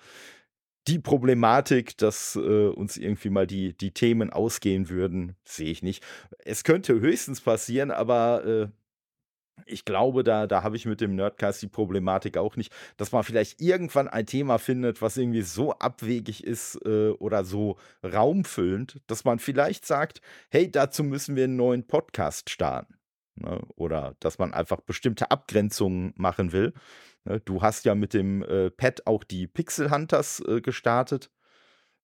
die 0.89 0.99
Problematik, 0.99 1.97
dass 1.99 2.37
äh, 2.37 2.69
uns 2.69 2.97
irgendwie 2.97 3.31
mal 3.31 3.47
die, 3.47 3.77
die 3.77 3.93
Themen 3.93 4.31
ausgehen 4.31 4.89
würden, 4.89 5.37
sehe 5.45 5.71
ich 5.71 5.83
nicht. 5.83 6.05
Es 6.39 6.65
könnte 6.65 6.99
höchstens 7.01 7.41
passieren, 7.41 7.91
aber 7.91 8.45
äh, 8.45 8.69
ich 9.67 9.85
glaube, 9.85 10.25
da, 10.25 10.47
da 10.47 10.63
habe 10.63 10.77
ich 10.77 10.87
mit 10.87 11.01
dem 11.01 11.15
Nerdcast 11.15 11.63
die 11.63 11.69
Problematik 11.69 12.37
auch 12.37 12.57
nicht, 12.57 12.73
dass 12.97 13.13
man 13.13 13.25
vielleicht 13.25 13.61
irgendwann 13.61 14.09
ein 14.09 14.27
Thema 14.27 14.59
findet, 14.59 15.03
was 15.03 15.17
irgendwie 15.17 15.43
so 15.43 15.73
abwegig 15.73 16.45
ist 16.45 16.77
äh, 16.85 17.11
oder 17.11 17.45
so 17.45 17.79
raumfüllend, 18.03 19.01
dass 19.07 19.25
man 19.25 19.39
vielleicht 19.39 19.87
sagt, 19.87 20.21
hey, 20.51 20.71
dazu 20.71 21.05
müssen 21.05 21.37
wir 21.37 21.45
einen 21.45 21.57
neuen 21.57 21.87
Podcast 21.87 22.51
starten. 22.51 22.95
Ne? 23.37 23.61
Oder 23.77 24.17
dass 24.21 24.39
man 24.39 24.53
einfach 24.53 24.81
bestimmte 24.81 25.31
Abgrenzungen 25.31 26.13
machen 26.17 26.53
will. 26.53 26.73
Ne? 27.25 27.41
Du 27.41 27.63
hast 27.63 27.85
ja 27.85 27.95
mit 27.95 28.15
dem 28.15 28.43
äh, 28.43 28.71
Pad 28.71 29.07
auch 29.07 29.25
die 29.25 29.47
Pixel 29.47 29.91
Hunters 29.91 30.43
äh, 30.47 30.61
gestartet 30.61 31.31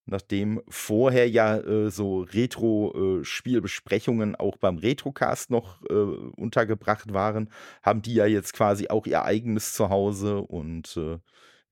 nachdem 0.07 0.63
vorher 0.69 1.29
ja 1.29 1.59
äh, 1.59 1.91
so 1.91 2.21
Retro-Spielbesprechungen 2.23 4.35
äh, 4.35 4.39
auch 4.39 4.57
beim 4.57 4.79
Retrocast 4.79 5.51
noch 5.51 5.83
äh, 5.91 5.95
untergebracht 5.95 7.13
waren, 7.13 7.51
haben 7.83 8.03
die 8.03 8.15
ja 8.15 8.27
jetzt 8.27 8.53
quasi 8.55 8.89
auch 8.89 9.07
ihr 9.07 9.25
eigenes 9.25 9.75
Zuhause 9.75 10.39
und 10.39 10.97
äh, 10.97 11.19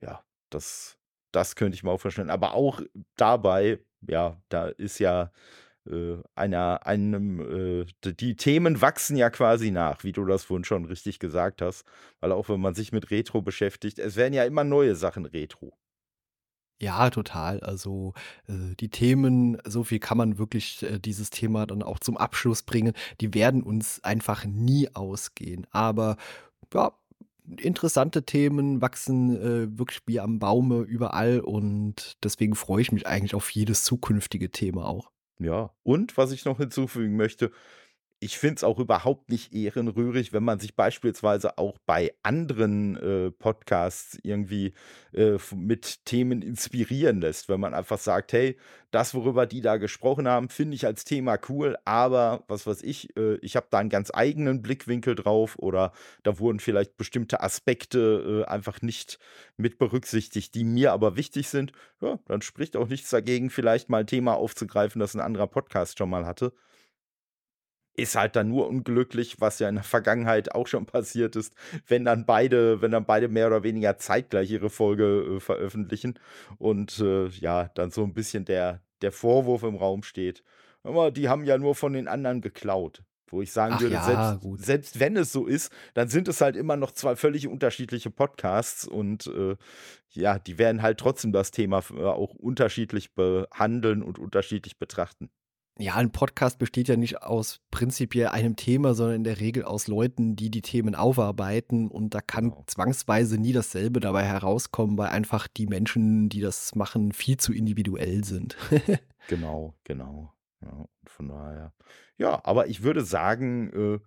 ja, 0.01 0.25
das, 0.51 0.99
das 1.33 1.57
könnte 1.57 1.77
ich 1.77 1.83
mir 1.85 1.91
auch 1.91 2.01
vorstellen. 2.01 2.31
Aber 2.31 2.55
auch 2.55 2.81
dabei, 3.17 3.79
ja, 4.07 4.41
da 4.49 4.69
ist 4.69 4.99
ja 4.99 5.31
äh, 5.87 6.17
einer, 6.35 6.87
einem, 6.87 7.85
äh, 7.85 8.13
die 8.13 8.37
Themen 8.37 8.81
wachsen 8.81 9.17
ja 9.17 9.31
quasi 9.31 9.71
nach, 9.71 10.05
wie 10.05 10.13
du 10.13 10.25
das 10.25 10.45
vorhin 10.45 10.65
schon 10.65 10.85
richtig 10.87 11.19
gesagt 11.19 11.63
hast, 11.63 11.85
weil 12.21 12.33
auch 12.33 12.49
wenn 12.49 12.61
man 12.61 12.75
sich 12.75 12.93
mit 12.93 13.11
Retro 13.11 13.43
beschäftigt, 13.43 13.99
es 13.99 14.17
werden 14.17 14.35
ja 14.35 14.45
immer 14.45 14.65
neue 14.65 14.95
Sachen 14.97 15.27
Retro. 15.27 15.77
Ja, 16.85 17.09
total. 17.09 17.61
Also, 17.61 18.13
äh, 18.47 18.75
die 18.79 18.91
Themen, 18.91 19.57
so 19.65 19.85
viel 19.85 20.01
kann 20.01 20.19
man 20.19 20.37
wirklich 20.37 20.83
äh, 20.83 20.99
dieses 20.99 21.31
Thema 21.31 21.67
dann 21.67 21.83
auch 21.83 21.99
zum 21.99 22.19
Abschluss 22.19 22.63
bringen. 22.63 22.93
Die 23.23 23.33
werden 23.33 23.63
uns 23.63 24.05
einfach 24.05 24.45
nie 24.45 24.95
ausgehen. 24.95 25.67
Aber 25.71 26.19
ja, 26.75 26.93
interessante 27.59 28.25
Themen 28.25 28.83
wachsen 28.83 29.35
äh, 29.35 29.79
wirklich 29.79 30.01
wie 30.05 30.21
am 30.21 30.39
Baume 30.39 30.81
überall 30.81 31.41
und 31.41 32.19
deswegen 32.23 32.55
freue 32.55 32.83
ich 32.83 32.93
mich 32.93 33.07
eigentlich 33.07 33.35
auf 33.35 33.49
jedes 33.49 33.85
zukünftige 33.85 34.51
Thema 34.51 34.85
auch. 34.85 35.11
Ja, 35.39 35.71
und 35.85 36.19
was 36.19 36.33
ich 36.33 36.45
noch 36.45 36.59
hinzufügen 36.59 37.17
möchte, 37.17 37.51
ich 38.25 38.39
finde 38.39 38.55
es 38.55 38.65
auch 38.65 38.79
überhaupt 38.79 39.29
nicht 39.29 39.53
ehrenrührig, 39.53 40.33
wenn 40.33 40.45
man 40.45 40.59
sich 40.59 40.75
beispielsweise 40.75 41.59
auch 41.59 41.77
bei 41.85 42.15
anderen 42.23 42.97
äh, 42.97 43.31
Podcasts 43.31 44.19
irgendwie 44.23 44.73
äh, 45.13 45.37
mit 45.55 46.07
Themen 46.07 46.41
inspirieren 46.41 47.21
lässt. 47.21 47.51
Wenn 47.51 47.61
man 47.61 47.75
einfach 47.75 47.99
sagt, 47.99 48.33
hey, 48.33 48.57
das, 48.91 49.13
worüber 49.13 49.45
die 49.45 49.61
da 49.61 49.77
gesprochen 49.77 50.27
haben, 50.27 50.49
finde 50.49 50.75
ich 50.75 50.87
als 50.87 51.05
Thema 51.05 51.39
cool, 51.51 51.77
aber 51.85 52.45
was 52.49 52.67
weiß 52.67 52.83
ich, 52.83 53.15
äh, 53.19 53.35
ich 53.43 53.57
habe 53.57 53.67
da 53.71 53.79
einen 53.79 53.91
ganz 53.91 54.11
eigenen 54.15 54.63
Blickwinkel 54.63 55.17
drauf 55.17 55.59
oder 55.59 55.93
da 56.23 56.39
wurden 56.39 56.61
vielleicht 56.61 56.97
bestimmte 56.97 57.43
Aspekte 57.43 58.45
äh, 58.47 58.51
einfach 58.51 58.81
nicht 58.81 59.19
mit 59.59 59.77
berücksichtigt, 59.77 60.55
die 60.55 60.65
mir 60.65 60.93
aber 60.93 61.17
wichtig 61.17 61.51
sind. 61.51 61.73
Ja, 62.01 62.19
dann 62.25 62.41
spricht 62.41 62.75
auch 62.79 62.89
nichts 62.89 63.11
dagegen, 63.11 63.51
vielleicht 63.51 63.91
mal 63.91 63.99
ein 63.99 64.07
Thema 64.07 64.33
aufzugreifen, 64.33 64.99
das 64.99 65.15
ein 65.15 65.21
anderer 65.21 65.47
Podcast 65.47 65.99
schon 65.99 66.09
mal 66.09 66.25
hatte. 66.25 66.55
Ist 67.97 68.17
halt 68.17 68.35
dann 68.35 68.49
nur 68.49 68.69
unglücklich, 68.69 69.41
was 69.41 69.61
ja 69.61 69.69
in 69.69 69.77
der 69.77 69.85
Vergangenheit 69.85 70.55
auch 70.55 70.67
schon 70.67 70.87
passiert 70.87 71.37
ist, 71.37 71.55
wenn 71.87 72.05
dann 72.05 72.27
beide, 72.27 72.83
wenn 72.83 72.91
dann 72.91 73.07
beide 73.07 73.29
mehr 73.29 73.47
oder 73.47 73.63
weniger 73.63 73.99
zeitgleich 73.99 74.51
ihre 74.51 74.71
Folge 74.71 75.37
äh, 75.37 75.41
veröffentlichen 75.41 76.19
und 76.59 76.99
äh, 76.99 77.29
ja, 77.29 77.71
dann 77.75 77.91
so 77.91 78.03
ein 78.03 78.15
bisschen 78.15 78.45
der, 78.45 78.81
der 79.01 79.13
Vorwurf 79.13 79.63
im 79.63 79.77
Raum 79.77 80.03
steht. 80.03 80.43
Aber 80.83 81.11
die 81.11 81.29
haben 81.29 81.45
ja 81.45 81.57
nur 81.57 81.75
von 81.75 81.93
den 81.93 82.09
anderen 82.09 82.41
geklaut. 82.41 83.03
Wo 83.27 83.43
ich 83.43 83.53
sagen 83.53 83.75
Ach 83.77 83.81
würde, 83.81 83.95
ja, 83.95 84.39
selbst, 84.41 84.65
selbst 84.65 85.01
wenn 85.01 85.17
es 85.17 85.33
so 85.33 85.47
ist, 85.47 85.73
dann 85.95 86.09
sind 86.09 86.29
es 86.29 86.41
halt 86.41 86.57
immer 86.57 86.77
noch 86.77 86.93
zwei 86.93 87.17
völlig 87.17 87.49
unterschiedliche 87.49 88.11
Podcasts 88.11 88.87
und 88.87 89.27
äh, 89.27 89.57
ja, 90.11 90.39
die 90.39 90.59
werden 90.59 90.83
halt 90.83 90.99
trotzdem 90.99 91.33
das 91.33 91.51
Thema 91.51 91.83
äh, 91.97 92.03
auch 92.03 92.35
unterschiedlich 92.35 93.15
behandeln 93.15 94.03
und 94.03 94.19
unterschiedlich 94.19 94.79
betrachten. 94.79 95.31
Ja, 95.77 95.97
ein 95.97 96.13
Podcast 96.13 96.59
besteht 96.61 96.87
ja 96.87 96.97
nicht 96.97 97.23
aus 97.23 97.61
prinzipiell 97.73 98.29
einem 98.29 98.55
Thema, 98.55 98.95
sondern 98.95 99.17
in 99.17 99.25
der 99.25 99.41
Regel 99.41 99.65
aus 99.65 99.89
Leuten, 99.89 100.37
die 100.37 100.49
die 100.49 100.63
Themen 100.63 100.95
aufarbeiten. 100.95 101.89
Und 101.89 102.15
da 102.15 102.21
kann 102.21 102.51
Genau. 102.51 102.65
zwangsweise 102.69 103.39
nie 103.39 103.53
dasselbe 103.53 103.99
dabei 103.99 104.23
herauskommen, 104.25 104.97
weil 104.97 105.09
einfach 105.09 105.49
die 105.49 105.67
Menschen, 105.67 106.29
die 106.29 106.41
das 106.41 106.77
machen, 106.77 107.13
viel 107.13 107.39
zu 107.39 107.53
individuell 107.53 108.25
sind. 108.25 108.57
Genau, 109.27 109.73
genau. 109.85 110.35
Ja, 110.61 110.87
von 111.07 111.29
daher. 111.29 111.73
Ja, 112.19 112.43
aber 112.45 112.67
ich 112.67 112.83
würde 112.83 113.03
sagen, 113.03 113.73
äh, 113.73 113.99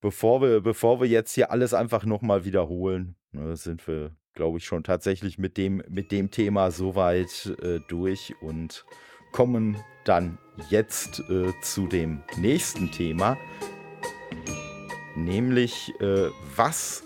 bevor 0.00 0.40
wir, 0.40 0.60
bevor 0.60 1.00
wir 1.00 1.08
jetzt 1.08 1.34
hier 1.34 1.50
alles 1.50 1.74
einfach 1.74 2.04
nochmal 2.04 2.44
wiederholen, 2.44 3.16
ne, 3.32 3.56
sind 3.56 3.86
wir, 3.88 4.14
glaube 4.32 4.58
ich, 4.58 4.64
schon 4.64 4.84
tatsächlich 4.84 5.38
mit 5.38 5.56
dem, 5.56 5.82
mit 5.88 6.12
dem 6.12 6.30
Thema 6.30 6.70
soweit 6.70 7.46
äh, 7.62 7.80
durch 7.88 8.34
und 8.40 8.84
kommen 9.36 9.76
dann 10.06 10.38
jetzt 10.70 11.20
äh, 11.28 11.52
zu 11.60 11.86
dem 11.86 12.22
nächsten 12.38 12.90
Thema, 12.90 13.36
nämlich 15.14 15.92
äh, 16.00 16.30
was 16.54 17.04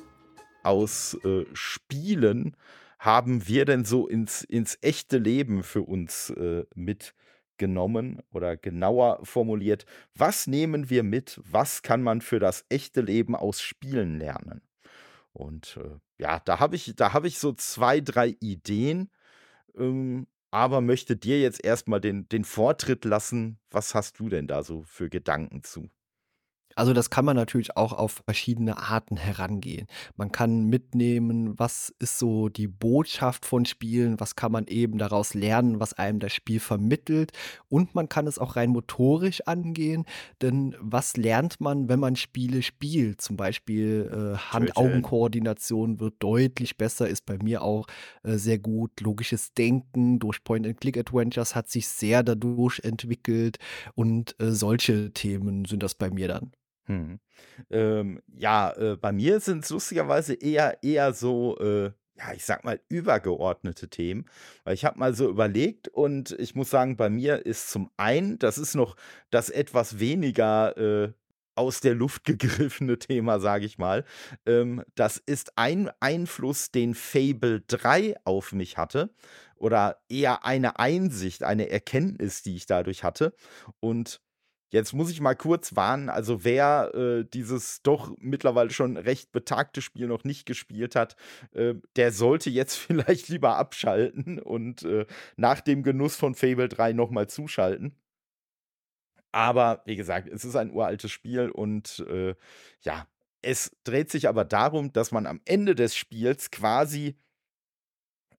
aus 0.63 1.19
äh, 1.25 1.45
Spielen 1.55 2.57
haben 3.01 3.49
wir 3.49 3.65
denn 3.65 3.85
so 3.85 4.07
ins, 4.07 4.45
ins 4.45 4.79
echte 4.81 5.19
Leben 5.19 5.65
für 5.65 5.83
uns 5.83 6.31
äh, 6.31 6.67
mitgenommen 6.77 8.23
oder 8.31 8.57
genauer 8.57 9.19
formuliert, 9.25 9.85
was 10.15 10.47
nehmen 10.47 10.89
wir 10.89 11.03
mit, 11.03 11.41
was 11.45 11.83
kann 11.83 12.01
man 12.01 12.21
für 12.21 12.39
das 12.39 12.65
echte 12.69 13.01
Leben 13.01 13.35
aus 13.35 13.61
Spielen 13.61 14.21
lernen? 14.21 14.63
Und 15.33 15.81
äh, 15.83 15.99
ja, 16.23 16.39
da 16.39 16.61
habe 16.61 16.77
ich, 16.77 16.95
da 16.95 17.13
habe 17.13 17.27
ich 17.27 17.41
so 17.41 17.53
zwei, 17.55 18.01
drei 18.01 18.37
Ideen, 18.39 19.11
ähm, 19.77 20.29
aber 20.51 20.81
möchte 20.81 21.17
dir 21.17 21.41
jetzt 21.41 21.65
erstmal 21.65 22.01
den, 22.01 22.29
den 22.29 22.45
Vortritt 22.45 23.05
lassen. 23.05 23.59
Was 23.71 23.95
hast 23.95 24.19
du 24.19 24.29
denn 24.29 24.47
da 24.47 24.63
so 24.63 24.83
für 24.85 25.09
Gedanken 25.09 25.63
zu? 25.63 25.91
Also 26.81 26.95
das 26.95 27.11
kann 27.11 27.27
man 27.27 27.37
natürlich 27.37 27.77
auch 27.77 27.93
auf 27.93 28.23
verschiedene 28.25 28.79
Arten 28.79 29.19
herangehen. 29.19 29.87
Man 30.17 30.33
kann 30.33 30.65
mitnehmen, 30.65 31.59
was 31.59 31.95
ist 31.99 32.19
so 32.19 32.49
die 32.49 32.69
Botschaft 32.69 33.45
von 33.45 33.67
Spielen, 33.67 34.19
was 34.19 34.35
kann 34.35 34.51
man 34.51 34.67
eben 34.67 34.97
daraus 34.97 35.35
lernen, 35.35 35.79
was 35.79 35.93
einem 35.93 36.21
das 36.21 36.33
Spiel 36.33 36.59
vermittelt. 36.59 37.33
Und 37.69 37.95
man 37.95 38.09
kann 38.09 38.27
es 38.27 38.39
auch 38.39 38.57
rein 38.57 38.71
motorisch 38.71 39.43
angehen, 39.47 40.07
denn 40.41 40.75
was 40.81 41.19
lernt 41.19 41.61
man, 41.61 41.91
wenn 41.91 42.01
man 42.01 42.17
Spiele 42.17 42.63
spielt? 42.63 43.21
Zum 43.21 43.37
Beispiel 43.37 44.11
äh. 44.11 44.39
Hand-Augen-Koordination 44.39 46.01
wird 46.01 46.15
deutlich 46.21 46.79
besser, 46.79 47.11
ist 47.11 47.27
bei 47.27 47.37
mir 47.43 47.61
auch 47.61 47.89
äh, 48.23 48.39
sehr 48.39 48.59
gut. 48.59 49.03
Logisches 49.03 49.53
Denken 49.53 50.19
durch 50.19 50.43
Point-and-Click-Adventures 50.45 51.55
hat 51.55 51.69
sich 51.69 51.89
sehr 51.89 52.23
dadurch 52.23 52.81
entwickelt 52.83 53.59
und 53.95 54.35
äh, 54.41 54.53
solche 54.53 55.13
Themen 55.13 55.67
sind 55.67 55.83
das 55.83 55.95
bei 55.95 56.09
mir 56.09 56.29
dann. 56.29 56.53
Mhm. 56.91 57.21
Ähm, 57.71 58.21
ja, 58.27 58.73
äh, 58.73 58.97
bei 58.97 59.13
mir 59.13 59.39
sind 59.41 59.65
es 59.65 59.71
lustigerweise 59.71 60.35
eher, 60.35 60.83
eher 60.83 61.13
so, 61.15 61.57
äh, 61.59 61.93
ja, 62.19 62.33
ich 62.35 62.45
sag 62.45 62.65
mal, 62.65 62.81
übergeordnete 62.89 63.89
Themen. 63.89 64.27
Weil 64.65 64.75
ich 64.75 64.85
habe 64.85 64.99
mal 64.99 65.15
so 65.15 65.29
überlegt 65.29 65.89
und 65.89 66.33
ich 66.33 66.55
muss 66.57 66.71
sagen, 66.71 66.97
bei 66.97 67.09
mir 67.09 67.47
ist 67.47 67.71
zum 67.71 67.91
einen, 67.97 68.39
das 68.41 68.59
ist 68.59 68.75
noch 68.75 68.97
das 69.31 69.51
etwas 69.51 70.01
weniger 70.01 70.77
äh, 70.77 71.13
aus 71.55 71.81
der 71.81 71.95
Luft 71.95 72.25
gegriffene 72.25 72.99
Thema, 72.99 73.39
sage 73.39 73.67
ich 73.67 73.79
mal. 73.79 74.05
Ähm, 74.45 74.83
das 74.97 75.17
ist 75.19 75.57
ein 75.57 75.91
Einfluss, 76.01 76.73
den 76.73 76.95
Fable 76.95 77.61
3 77.69 78.17
auf 78.25 78.53
mich 78.53 78.79
hatte. 78.79 79.15
Oder 79.55 80.03
eher 80.09 80.45
eine 80.45 80.79
Einsicht, 80.79 81.45
eine 81.45 81.71
Erkenntnis, 81.71 82.43
die 82.43 82.57
ich 82.57 82.67
dadurch 82.67 83.05
hatte. 83.05 83.35
Und 83.79 84.21
Jetzt 84.71 84.93
muss 84.93 85.11
ich 85.11 85.21
mal 85.21 85.35
kurz 85.35 85.75
warnen, 85.75 86.09
also 86.09 86.45
wer 86.45 86.95
äh, 86.95 87.25
dieses 87.25 87.83
doch 87.83 88.15
mittlerweile 88.19 88.71
schon 88.71 88.97
recht 88.97 89.33
betagte 89.33 89.83
Spiel 89.83 90.07
noch 90.07 90.23
nicht 90.23 90.47
gespielt 90.47 90.95
hat, 90.95 91.17
äh, 91.53 91.75
der 91.97 92.13
sollte 92.13 92.51
jetzt 92.51 92.77
vielleicht 92.79 93.29
lieber 93.29 93.57
abschalten 93.57 94.39
und 94.39 94.83
äh, 94.85 95.07
nach 95.37 95.61
dem 95.61 95.83
Genuss 95.83 96.17
von 96.17 96.35
Fable 96.35 96.69
3 96.69 96.93
nochmal 96.93 97.29
zuschalten. 97.29 97.97
Aber 99.33 99.83
wie 99.87 99.97
gesagt, 99.97 100.29
es 100.29 100.45
ist 100.45 100.57
ein 100.57 100.73
uraltes 100.73 101.11
Spiel 101.11 101.51
und 101.51 102.05
äh, 102.09 102.35
ja, 102.83 103.07
es 103.43 103.77
dreht 103.85 104.11
sich 104.11 104.29
aber 104.29 104.45
darum, 104.45 104.93
dass 104.93 105.13
man 105.13 105.27
am 105.27 105.41
Ende 105.45 105.75
des 105.75 105.97
Spiels 105.97 106.51
quasi 106.51 107.17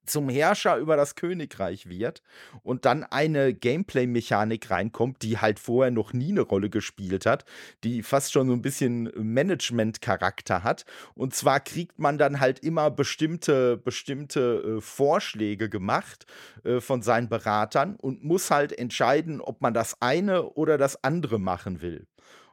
zum 0.05 0.29
Herrscher 0.29 0.77
über 0.77 0.96
das 0.96 1.15
Königreich 1.15 1.88
wird 1.88 2.22
und 2.63 2.86
dann 2.86 3.03
eine 3.03 3.53
Gameplay-Mechanik 3.53 4.70
reinkommt, 4.70 5.22
die 5.22 5.38
halt 5.38 5.60
vorher 5.60 5.91
noch 5.91 6.13
nie 6.13 6.31
eine 6.31 6.41
Rolle 6.41 6.70
gespielt 6.70 7.25
hat, 7.25 7.46
die 7.84 8.03
fast 8.03 8.31
schon 8.31 8.48
so 8.48 8.53
ein 8.53 8.62
bisschen 8.62 9.12
Management-Charakter 9.15 10.63
hat. 10.63 10.86
Und 11.13 11.36
zwar 11.36 11.60
kriegt 11.60 12.00
man 12.00 12.17
dann 12.17 12.39
halt 12.39 12.60
immer 12.60 12.91
bestimmte, 12.91 13.77
bestimmte 13.77 14.77
äh, 14.77 14.81
Vorschläge 14.81 15.70
gemacht 15.70 16.25
äh, 16.63 16.79
von 16.79 17.01
seinen 17.01 17.29
Beratern 17.29 17.96
und 17.96 18.24
muss 18.24 18.51
halt 18.51 18.77
entscheiden, 18.77 19.41
ob 19.41 19.62
man 19.62 19.74
das 19.74 20.01
eine 20.01 20.43
oder 20.43 20.77
das 20.77 21.03
andere 21.03 21.39
machen 21.39 21.81
will. 21.81 22.08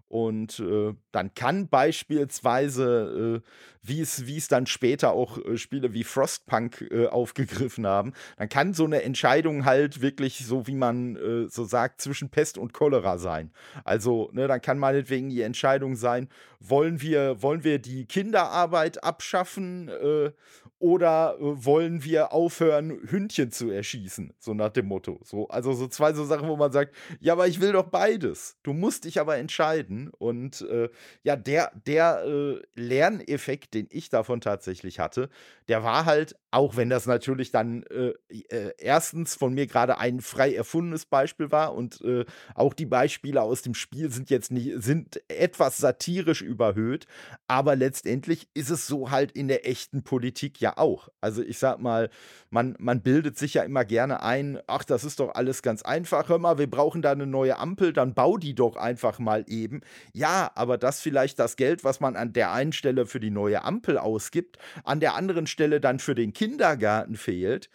Und 0.08 0.58
äh, 0.60 0.94
dann 1.12 1.34
kann 1.34 1.68
beispielsweise, 1.68 3.42
äh, 3.42 3.48
wie 3.82 4.00
es 4.00 4.48
dann 4.48 4.66
später 4.66 5.12
auch 5.12 5.36
äh, 5.44 5.58
Spiele 5.58 5.92
wie 5.92 6.02
Frostpunk 6.02 6.88
äh, 6.90 7.06
aufgegriffen 7.08 7.86
haben, 7.86 8.14
dann 8.38 8.48
kann 8.48 8.72
so 8.72 8.86
eine 8.86 9.02
Entscheidung 9.02 9.66
halt 9.66 10.00
wirklich, 10.00 10.38
so 10.46 10.66
wie 10.66 10.76
man 10.76 11.16
äh, 11.16 11.48
so 11.48 11.64
sagt, 11.64 12.00
zwischen 12.00 12.30
Pest 12.30 12.56
und 12.56 12.72
Cholera 12.72 13.18
sein. 13.18 13.52
Also, 13.84 14.30
ne, 14.32 14.48
dann 14.48 14.62
kann 14.62 14.78
meinetwegen 14.78 15.28
die 15.28 15.42
Entscheidung 15.42 15.94
sein, 15.94 16.30
wollen 16.58 17.02
wir, 17.02 17.42
wollen 17.42 17.62
wir 17.62 17.78
die 17.78 18.06
Kinderarbeit 18.06 19.04
abschaffen 19.04 19.88
äh, 19.88 20.32
oder 20.78 21.36
wollen 21.40 22.04
wir 22.04 22.32
aufhören, 22.32 23.00
Hündchen 23.10 23.50
zu 23.50 23.70
erschießen? 23.70 24.32
So 24.38 24.54
nach 24.54 24.70
dem 24.70 24.86
Motto. 24.86 25.20
So, 25.24 25.48
also 25.48 25.72
so 25.72 25.88
zwei 25.88 26.12
so 26.12 26.24
Sachen, 26.24 26.48
wo 26.48 26.56
man 26.56 26.70
sagt, 26.72 26.94
ja, 27.20 27.32
aber 27.32 27.48
ich 27.48 27.60
will 27.60 27.72
doch 27.72 27.86
beides. 27.86 28.56
Du 28.62 28.72
musst 28.72 29.04
dich 29.04 29.20
aber 29.20 29.38
entscheiden 29.38 29.97
werden. 29.98 30.10
Und 30.18 30.62
äh, 30.62 30.88
ja, 31.22 31.36
der, 31.36 31.72
der 31.86 32.24
äh, 32.24 32.62
Lerneffekt, 32.74 33.74
den 33.74 33.88
ich 33.90 34.08
davon 34.08 34.40
tatsächlich 34.40 34.98
hatte, 34.98 35.28
der 35.68 35.82
war 35.82 36.04
halt, 36.04 36.36
auch 36.50 36.76
wenn 36.76 36.88
das 36.88 37.06
natürlich 37.06 37.50
dann 37.50 37.82
äh, 37.84 38.14
äh 38.48 38.72
erstens 38.78 39.34
von 39.34 39.52
mir 39.52 39.66
gerade 39.66 39.98
ein 39.98 40.20
frei 40.20 40.54
erfundenes 40.54 41.04
Beispiel 41.04 41.50
war 41.50 41.74
und 41.74 42.00
äh, 42.00 42.24
auch 42.54 42.74
die 42.74 42.86
Beispiele 42.86 43.42
aus 43.42 43.62
dem 43.62 43.74
Spiel 43.74 44.10
sind 44.10 44.30
jetzt 44.30 44.50
nicht, 44.50 44.82
sind 44.82 45.20
etwas 45.28 45.76
satirisch 45.76 46.42
überhöht, 46.42 47.06
aber 47.48 47.76
letztendlich 47.76 48.48
ist 48.54 48.70
es 48.70 48.86
so 48.86 49.10
halt 49.10 49.32
in 49.32 49.48
der 49.48 49.68
echten 49.68 50.02
Politik 50.02 50.60
ja 50.60 50.76
auch. 50.78 51.08
Also 51.20 51.42
ich 51.42 51.58
sag 51.58 51.80
mal, 51.80 52.10
man, 52.50 52.76
man 52.78 53.02
bildet 53.02 53.36
sich 53.36 53.54
ja 53.54 53.62
immer 53.62 53.84
gerne 53.84 54.22
ein, 54.22 54.58
ach, 54.66 54.84
das 54.84 55.04
ist 55.04 55.20
doch 55.20 55.34
alles 55.34 55.62
ganz 55.62 55.82
einfach. 55.82 56.28
Hör 56.28 56.38
mal, 56.38 56.58
wir 56.58 56.70
brauchen 56.70 57.02
da 57.02 57.12
eine 57.12 57.26
neue 57.26 57.58
Ampel, 57.58 57.92
dann 57.92 58.14
bau 58.14 58.38
die 58.38 58.54
doch 58.54 58.76
einfach 58.76 59.18
mal 59.18 59.44
eben. 59.48 59.82
Ja, 60.12 60.50
aber 60.54 60.78
das 60.78 61.00
vielleicht 61.00 61.38
das 61.38 61.56
Geld, 61.56 61.84
was 61.84 62.00
man 62.00 62.16
an 62.16 62.32
der 62.32 62.52
einen 62.52 62.72
Stelle 62.72 63.06
für 63.06 63.20
die 63.20 63.30
neue 63.30 63.64
Ampel 63.64 63.98
ausgibt, 63.98 64.58
an 64.84 65.00
der 65.00 65.14
anderen 65.14 65.46
Stelle 65.46 65.80
dann 65.80 65.98
für 65.98 66.14
den 66.14 66.32
Kindergarten 66.38 67.16
fehlt, 67.16 67.68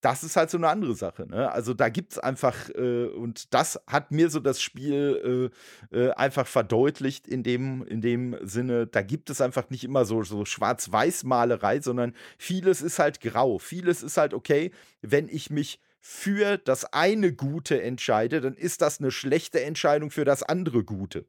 das 0.00 0.24
ist 0.24 0.36
halt 0.36 0.48
so 0.48 0.56
eine 0.56 0.68
andere 0.68 0.94
Sache. 0.94 1.26
Ne? 1.28 1.52
Also 1.52 1.74
da 1.74 1.90
gibt 1.90 2.12
es 2.12 2.18
einfach, 2.18 2.70
äh, 2.70 3.08
und 3.08 3.52
das 3.52 3.78
hat 3.86 4.10
mir 4.10 4.30
so 4.30 4.40
das 4.40 4.62
Spiel 4.62 5.50
äh, 5.92 5.98
äh, 5.98 6.10
einfach 6.12 6.46
verdeutlicht 6.46 7.28
in 7.28 7.42
dem, 7.42 7.86
in 7.86 8.00
dem 8.00 8.38
Sinne, 8.40 8.86
da 8.86 9.02
gibt 9.02 9.28
es 9.28 9.42
einfach 9.42 9.68
nicht 9.68 9.84
immer 9.84 10.06
so, 10.06 10.22
so 10.22 10.46
Schwarz-Weiß-Malerei, 10.46 11.80
sondern 11.82 12.14
vieles 12.38 12.80
ist 12.80 12.98
halt 12.98 13.20
grau. 13.20 13.58
Vieles 13.58 14.02
ist 14.02 14.16
halt 14.16 14.32
okay, 14.32 14.70
wenn 15.02 15.28
ich 15.28 15.50
mich 15.50 15.78
für 16.00 16.56
das 16.56 16.86
eine 16.94 17.34
Gute 17.34 17.82
entscheide, 17.82 18.40
dann 18.40 18.54
ist 18.54 18.80
das 18.80 19.00
eine 19.00 19.10
schlechte 19.10 19.62
Entscheidung 19.62 20.10
für 20.10 20.24
das 20.24 20.42
andere 20.42 20.84
Gute. 20.84 21.26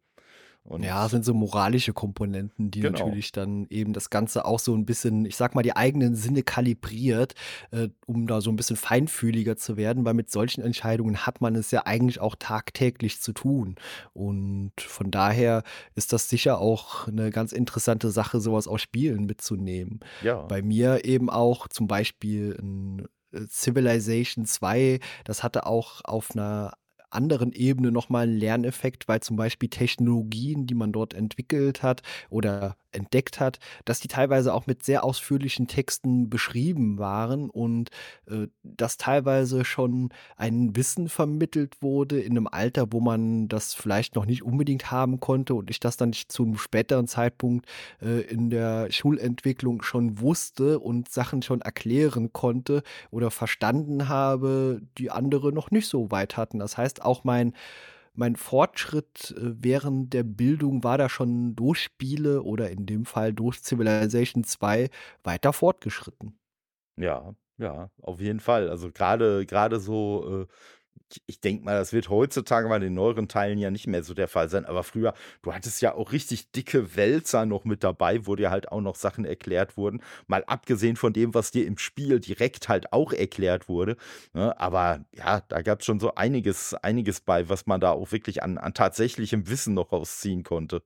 Und 0.63 0.83
ja, 0.83 1.09
sind 1.09 1.25
so 1.25 1.33
moralische 1.33 1.91
Komponenten, 1.91 2.69
die 2.69 2.81
genau. 2.81 2.99
natürlich 2.99 3.31
dann 3.31 3.65
eben 3.69 3.93
das 3.93 4.11
Ganze 4.11 4.45
auch 4.45 4.59
so 4.59 4.75
ein 4.75 4.85
bisschen, 4.85 5.25
ich 5.25 5.35
sag 5.35 5.55
mal, 5.55 5.63
die 5.63 5.75
eigenen 5.75 6.15
Sinne 6.15 6.43
kalibriert, 6.43 7.33
äh, 7.71 7.89
um 8.05 8.27
da 8.27 8.41
so 8.41 8.51
ein 8.51 8.55
bisschen 8.57 8.75
feinfühliger 8.75 9.57
zu 9.57 9.75
werden, 9.75 10.05
weil 10.05 10.13
mit 10.13 10.29
solchen 10.29 10.61
Entscheidungen 10.61 11.25
hat 11.25 11.41
man 11.41 11.55
es 11.55 11.71
ja 11.71 11.85
eigentlich 11.85 12.21
auch 12.21 12.35
tagtäglich 12.37 13.21
zu 13.21 13.33
tun. 13.33 13.75
Und 14.13 14.73
von 14.77 15.09
daher 15.09 15.63
ist 15.95 16.13
das 16.13 16.29
sicher 16.29 16.59
auch 16.59 17.07
eine 17.07 17.31
ganz 17.31 17.53
interessante 17.53 18.11
Sache, 18.11 18.39
sowas 18.39 18.67
aus 18.67 18.81
Spielen 18.81 19.25
mitzunehmen. 19.25 19.99
Ja. 20.21 20.43
Bei 20.43 20.61
mir 20.61 21.05
eben 21.05 21.31
auch 21.31 21.67
zum 21.69 21.87
Beispiel 21.87 22.55
ein 22.61 23.07
äh, 23.31 23.47
Civilization 23.49 24.45
2, 24.45 24.99
das 25.23 25.43
hatte 25.43 25.65
auch 25.65 26.01
auf 26.03 26.31
einer 26.31 26.73
anderen 27.11 27.51
Ebene 27.53 27.91
nochmal 27.91 28.23
einen 28.23 28.37
Lerneffekt, 28.37 29.07
weil 29.07 29.21
zum 29.21 29.37
Beispiel 29.37 29.69
Technologien, 29.69 30.65
die 30.67 30.75
man 30.75 30.91
dort 30.91 31.13
entwickelt 31.13 31.83
hat 31.83 32.01
oder 32.29 32.77
entdeckt 32.91 33.39
hat, 33.39 33.59
dass 33.85 33.99
die 33.99 34.07
teilweise 34.07 34.53
auch 34.53 34.67
mit 34.67 34.83
sehr 34.83 35.03
ausführlichen 35.03 35.67
Texten 35.67 36.29
beschrieben 36.29 36.97
waren 36.99 37.49
und 37.49 37.89
äh, 38.27 38.47
dass 38.63 38.97
teilweise 38.97 39.65
schon 39.65 40.09
ein 40.37 40.75
Wissen 40.75 41.09
vermittelt 41.09 41.81
wurde 41.81 42.19
in 42.19 42.31
einem 42.31 42.47
Alter, 42.47 42.87
wo 42.91 42.99
man 42.99 43.47
das 43.47 43.73
vielleicht 43.73 44.15
noch 44.15 44.25
nicht 44.25 44.43
unbedingt 44.43 44.91
haben 44.91 45.19
konnte 45.19 45.53
und 45.55 45.69
ich 45.69 45.79
das 45.79 45.97
dann 45.97 46.13
zu 46.13 46.43
einem 46.43 46.57
späteren 46.57 47.07
Zeitpunkt 47.07 47.65
äh, 48.01 48.21
in 48.21 48.49
der 48.49 48.91
Schulentwicklung 48.91 49.81
schon 49.81 50.19
wusste 50.19 50.79
und 50.79 51.09
Sachen 51.09 51.41
schon 51.41 51.61
erklären 51.61 52.33
konnte 52.33 52.83
oder 53.09 53.31
verstanden 53.31 54.09
habe, 54.09 54.81
die 54.97 55.11
andere 55.11 55.51
noch 55.51 55.71
nicht 55.71 55.87
so 55.87 56.11
weit 56.11 56.37
hatten. 56.37 56.59
Das 56.59 56.77
heißt, 56.77 57.03
auch 57.03 57.23
mein 57.23 57.53
mein 58.13 58.35
Fortschritt 58.35 59.33
äh, 59.37 59.53
während 59.63 60.13
der 60.13 60.23
Bildung 60.23 60.83
war 60.83 60.97
da 60.97 61.09
schon 61.09 61.55
durch 61.55 61.79
Spiele 61.83 62.43
oder 62.43 62.69
in 62.71 62.85
dem 62.85 63.05
Fall 63.05 63.33
durch 63.33 63.61
Civilization 63.63 64.43
2 64.43 64.89
weiter 65.23 65.53
fortgeschritten. 65.53 66.37
Ja, 66.97 67.35
ja, 67.57 67.89
auf 68.01 68.19
jeden 68.19 68.39
Fall. 68.39 68.69
Also 68.69 68.91
gerade 68.91 69.45
gerade 69.45 69.79
so, 69.79 70.43
äh, 70.43 70.47
ich 71.25 71.41
denke 71.41 71.65
mal, 71.65 71.77
das 71.77 71.93
wird 71.93 72.09
heutzutage 72.09 72.69
bei 72.69 72.79
den 72.79 72.93
neueren 72.93 73.27
Teilen 73.27 73.57
ja 73.57 73.71
nicht 73.71 73.87
mehr 73.87 74.03
so 74.03 74.13
der 74.13 74.27
Fall 74.27 74.49
sein. 74.49 74.65
Aber 74.65 74.83
früher, 74.83 75.13
du 75.41 75.53
hattest 75.53 75.81
ja 75.81 75.93
auch 75.93 76.11
richtig 76.11 76.51
dicke 76.51 76.95
Wälzer 76.95 77.45
noch 77.45 77.65
mit 77.65 77.83
dabei, 77.83 78.25
wo 78.27 78.35
dir 78.35 78.49
halt 78.51 78.71
auch 78.71 78.81
noch 78.81 78.95
Sachen 78.95 79.25
erklärt 79.25 79.77
wurden. 79.77 80.01
Mal 80.27 80.43
abgesehen 80.45 80.95
von 80.95 81.13
dem, 81.13 81.33
was 81.33 81.51
dir 81.51 81.65
im 81.65 81.77
Spiel 81.77 82.19
direkt 82.19 82.69
halt 82.69 82.93
auch 82.93 83.13
erklärt 83.13 83.67
wurde. 83.69 83.97
Ne? 84.33 84.57
Aber 84.59 85.05
ja, 85.13 85.41
da 85.41 85.61
gab 85.61 85.79
es 85.79 85.85
schon 85.85 85.99
so 85.99 86.15
einiges, 86.15 86.73
einiges 86.75 87.21
bei, 87.21 87.49
was 87.49 87.65
man 87.65 87.81
da 87.81 87.91
auch 87.91 88.11
wirklich 88.11 88.43
an, 88.43 88.57
an 88.57 88.73
tatsächlichem 88.73 89.49
Wissen 89.49 89.73
noch 89.73 89.91
rausziehen 89.91 90.43
konnte. 90.43 90.83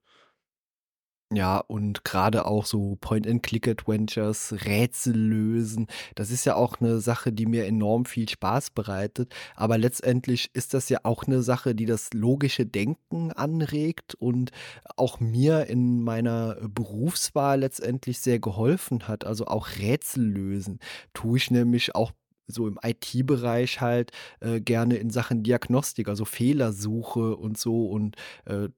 Ja, 1.33 1.57
und 1.57 2.03
gerade 2.05 2.45
auch 2.45 2.65
so 2.65 2.97
Point-and-Click-Adventures, 3.01 4.53
Rätsel 4.65 5.17
lösen, 5.17 5.87
das 6.13 6.29
ist 6.29 6.45
ja 6.45 6.55
auch 6.55 6.79
eine 6.79 6.99
Sache, 6.99 7.33
die 7.33 7.47
mir 7.47 7.65
enorm 7.65 8.05
viel 8.05 8.29
Spaß 8.29 8.69
bereitet. 8.69 9.33
Aber 9.55 9.79
letztendlich 9.79 10.51
ist 10.53 10.75
das 10.75 10.87
ja 10.89 10.99
auch 11.01 11.23
eine 11.23 11.41
Sache, 11.41 11.73
die 11.73 11.87
das 11.87 12.13
logische 12.13 12.67
Denken 12.67 13.31
anregt 13.31 14.13
und 14.13 14.51
auch 14.97 15.19
mir 15.19 15.65
in 15.65 16.03
meiner 16.03 16.57
Berufswahl 16.61 17.59
letztendlich 17.59 18.19
sehr 18.19 18.37
geholfen 18.37 19.07
hat. 19.07 19.25
Also 19.25 19.47
auch 19.47 19.67
Rätsel 19.79 20.23
lösen 20.23 20.77
tue 21.13 21.37
ich 21.39 21.49
nämlich 21.49 21.95
auch 21.95 22.11
so 22.47 22.67
im 22.67 22.79
IT-Bereich 22.81 23.81
halt 23.81 24.11
äh, 24.39 24.61
gerne 24.61 24.97
in 24.97 25.09
Sachen 25.09 25.43
Diagnostik, 25.43 26.07
also 26.07 26.25
Fehlersuche 26.25 27.35
und 27.35 27.57
so. 27.57 27.87
Und 27.87 28.15
äh, 28.45 28.69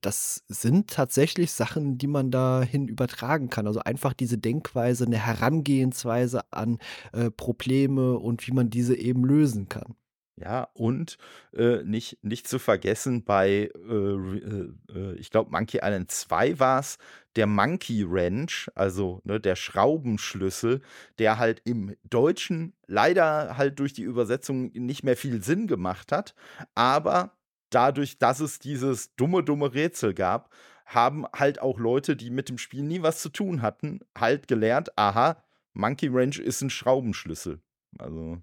das 0.00 0.44
sind 0.48 0.90
tatsächlich 0.90 1.52
Sachen, 1.52 1.98
die 1.98 2.06
man 2.06 2.30
dahin 2.30 2.88
übertragen 2.88 3.50
kann. 3.50 3.66
Also 3.66 3.80
einfach 3.80 4.12
diese 4.12 4.38
Denkweise, 4.38 5.06
eine 5.06 5.18
Herangehensweise 5.18 6.52
an 6.52 6.78
äh, 7.12 7.30
Probleme 7.30 8.18
und 8.18 8.46
wie 8.46 8.52
man 8.52 8.70
diese 8.70 8.96
eben 8.96 9.24
lösen 9.24 9.68
kann. 9.68 9.94
Ja, 10.36 10.68
und 10.74 11.16
äh, 11.52 11.84
nicht, 11.84 12.18
nicht 12.22 12.48
zu 12.48 12.58
vergessen, 12.58 13.22
bei, 13.22 13.70
äh, 13.88 13.94
äh, 13.94 14.72
äh, 14.92 15.14
ich 15.14 15.30
glaube, 15.30 15.52
Monkey 15.52 15.78
Island 15.80 16.10
2 16.10 16.58
war 16.58 16.80
es, 16.80 16.98
der 17.36 17.46
Monkey 17.46 18.10
Wrench, 18.10 18.68
also 18.74 19.20
ne, 19.22 19.38
der 19.38 19.54
Schraubenschlüssel, 19.54 20.80
der 21.20 21.38
halt 21.38 21.62
im 21.64 21.94
Deutschen 22.02 22.74
leider 22.88 23.56
halt 23.56 23.78
durch 23.78 23.92
die 23.92 24.02
Übersetzung 24.02 24.72
nicht 24.72 25.04
mehr 25.04 25.16
viel 25.16 25.42
Sinn 25.42 25.68
gemacht 25.68 26.10
hat, 26.10 26.34
aber 26.74 27.36
dadurch, 27.70 28.18
dass 28.18 28.40
es 28.40 28.58
dieses 28.58 29.14
dumme, 29.14 29.44
dumme 29.44 29.72
Rätsel 29.72 30.14
gab, 30.14 30.50
haben 30.86 31.26
halt 31.34 31.60
auch 31.60 31.78
Leute, 31.78 32.16
die 32.16 32.30
mit 32.30 32.48
dem 32.48 32.58
Spiel 32.58 32.82
nie 32.82 33.02
was 33.02 33.20
zu 33.20 33.28
tun 33.28 33.62
hatten, 33.62 34.00
halt 34.16 34.48
gelernt, 34.48 34.96
aha, 34.98 35.42
Monkey 35.74 36.12
Wrench 36.12 36.38
ist 36.38 36.60
ein 36.60 36.70
Schraubenschlüssel. 36.70 37.60
Also 37.98 38.38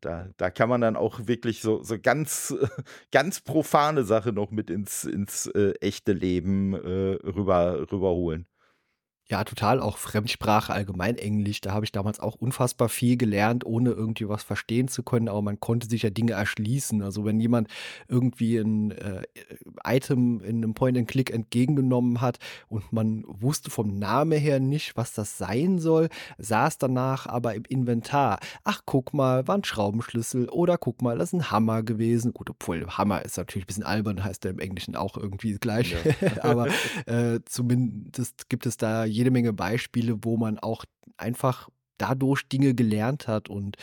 da, 0.00 0.28
da 0.36 0.50
kann 0.50 0.68
man 0.68 0.80
dann 0.80 0.96
auch 0.96 1.26
wirklich 1.26 1.60
so, 1.60 1.82
so 1.82 1.98
ganz, 1.98 2.54
ganz 3.10 3.40
profane 3.40 4.04
Sache 4.04 4.32
noch 4.32 4.50
mit 4.50 4.70
ins, 4.70 5.04
ins 5.04 5.46
äh, 5.46 5.72
echte 5.80 6.12
Leben 6.12 6.74
äh, 6.74 6.78
rüber, 7.26 7.90
rüberholen. 7.90 8.46
Ja, 9.30 9.42
total, 9.42 9.80
auch 9.80 9.96
Fremdsprache, 9.96 10.74
allgemein 10.74 11.16
Englisch. 11.16 11.62
Da 11.62 11.72
habe 11.72 11.86
ich 11.86 11.92
damals 11.92 12.20
auch 12.20 12.34
unfassbar 12.34 12.90
viel 12.90 13.16
gelernt, 13.16 13.64
ohne 13.64 13.90
irgendwie 13.90 14.28
was 14.28 14.42
verstehen 14.42 14.88
zu 14.88 15.02
können, 15.02 15.30
aber 15.30 15.40
man 15.40 15.58
konnte 15.60 15.88
sich 15.88 16.02
ja 16.02 16.10
Dinge 16.10 16.32
erschließen. 16.32 17.00
Also, 17.02 17.24
wenn 17.24 17.40
jemand 17.40 17.68
irgendwie 18.06 18.58
ein, 18.58 18.90
äh, 18.90 19.22
Item 19.82 20.40
in 20.40 20.58
einem 20.58 20.74
Point 20.74 20.98
and 20.98 21.08
Click 21.08 21.30
entgegengenommen 21.30 22.20
hat 22.20 22.38
und 22.68 22.92
man 22.92 23.24
wusste 23.26 23.70
vom 23.70 23.98
Namen 23.98 24.38
her 24.38 24.60
nicht, 24.60 24.94
was 24.94 25.14
das 25.14 25.38
sein 25.38 25.78
soll, 25.78 26.10
saß 26.36 26.76
danach 26.76 27.26
aber 27.26 27.54
im 27.54 27.64
Inventar. 27.66 28.40
Ach, 28.62 28.82
guck 28.84 29.14
mal, 29.14 29.48
war 29.48 29.56
ein 29.56 29.64
Schraubenschlüssel 29.64 30.50
oder 30.50 30.76
guck 30.76 31.00
mal, 31.00 31.16
das 31.16 31.30
ist 31.30 31.32
ein 31.32 31.50
Hammer 31.50 31.82
gewesen. 31.82 32.34
Gut, 32.34 32.50
obwohl 32.50 32.86
Hammer 32.88 33.24
ist 33.24 33.38
natürlich 33.38 33.64
ein 33.64 33.68
bisschen 33.68 33.84
albern, 33.84 34.22
heißt 34.22 34.44
der 34.44 34.50
im 34.50 34.58
Englischen 34.58 34.96
auch 34.96 35.16
irgendwie 35.16 35.54
gleich. 35.54 35.94
Ja. 36.20 36.42
Aber, 36.42 36.68
äh, 37.06 37.40
zumindest 37.46 38.50
gibt 38.50 38.66
es 38.66 38.76
da 38.76 39.06
jede 39.14 39.30
Menge 39.30 39.52
Beispiele, 39.52 40.18
wo 40.22 40.36
man 40.36 40.58
auch 40.58 40.84
einfach 41.16 41.68
dadurch 41.98 42.48
Dinge 42.48 42.74
gelernt 42.74 43.28
hat 43.28 43.48
und 43.48 43.76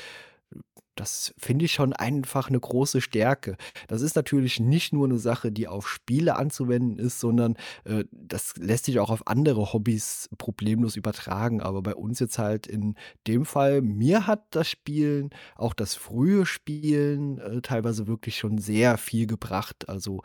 das 0.96 1.34
finde 1.38 1.66
ich 1.66 1.72
schon 1.72 1.94
einfach 1.94 2.50
eine 2.50 2.60
große 2.60 3.02
Stärke. 3.02 3.56
Das 3.88 4.02
ist 4.02 4.16
natürlich 4.16 4.60
nicht 4.60 4.94
nur 4.94 5.08
eine 5.08 5.18
Sache, 5.20 5.52
die 5.52 5.68
auf 5.68 5.88
Spiele 5.88 6.36
anzuwenden 6.36 7.00
ist, 7.00 7.20
sondern, 7.20 7.56
äh, 7.86 8.04
das 8.12 8.56
lässt 8.58 8.86
sich 8.86 9.00
auch 9.00 9.10
auf 9.10 9.26
andere 9.26 9.74
Hobbys 9.74 10.30
problemlos 10.38 10.98
übertragen. 10.98 11.62
Aber 11.62 11.82
bei 11.82 11.96
uns 11.96 12.20
jetzt 12.20 12.38
halt 12.38 12.68
in 12.68 12.96
dem 13.26 13.46
Fall 13.46 13.82
mir 13.82 14.28
hat 14.28 14.44
das 14.52 14.70
Spielen, 14.70 15.30
auch 15.56 15.74
das 15.74 15.96
frühe 15.96 16.46
Spielen, 16.46 17.40
äh, 17.40 17.62
teilweise 17.62 18.08
wirklich 18.08 18.38
schon 18.38 18.58
sehr 18.58 18.98
viel 18.98 19.28
gebracht. 19.28 19.88
Also, 19.88 20.22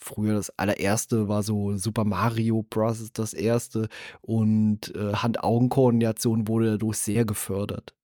früher 0.00 0.34
das 0.34 0.50
allererste 0.58 1.28
war 1.28 1.42
so 1.42 1.76
Super 1.76 2.04
Mario 2.04 2.62
Bros. 2.62 3.12
das 3.12 3.34
erste 3.34 3.88
und, 4.22 4.94
äh, 4.94 5.14
Hand-Augen-Koordination 5.14 6.48
wurde 6.48 6.72
dadurch 6.72 6.98
sehr 6.98 7.24
gefördert. 7.24 7.94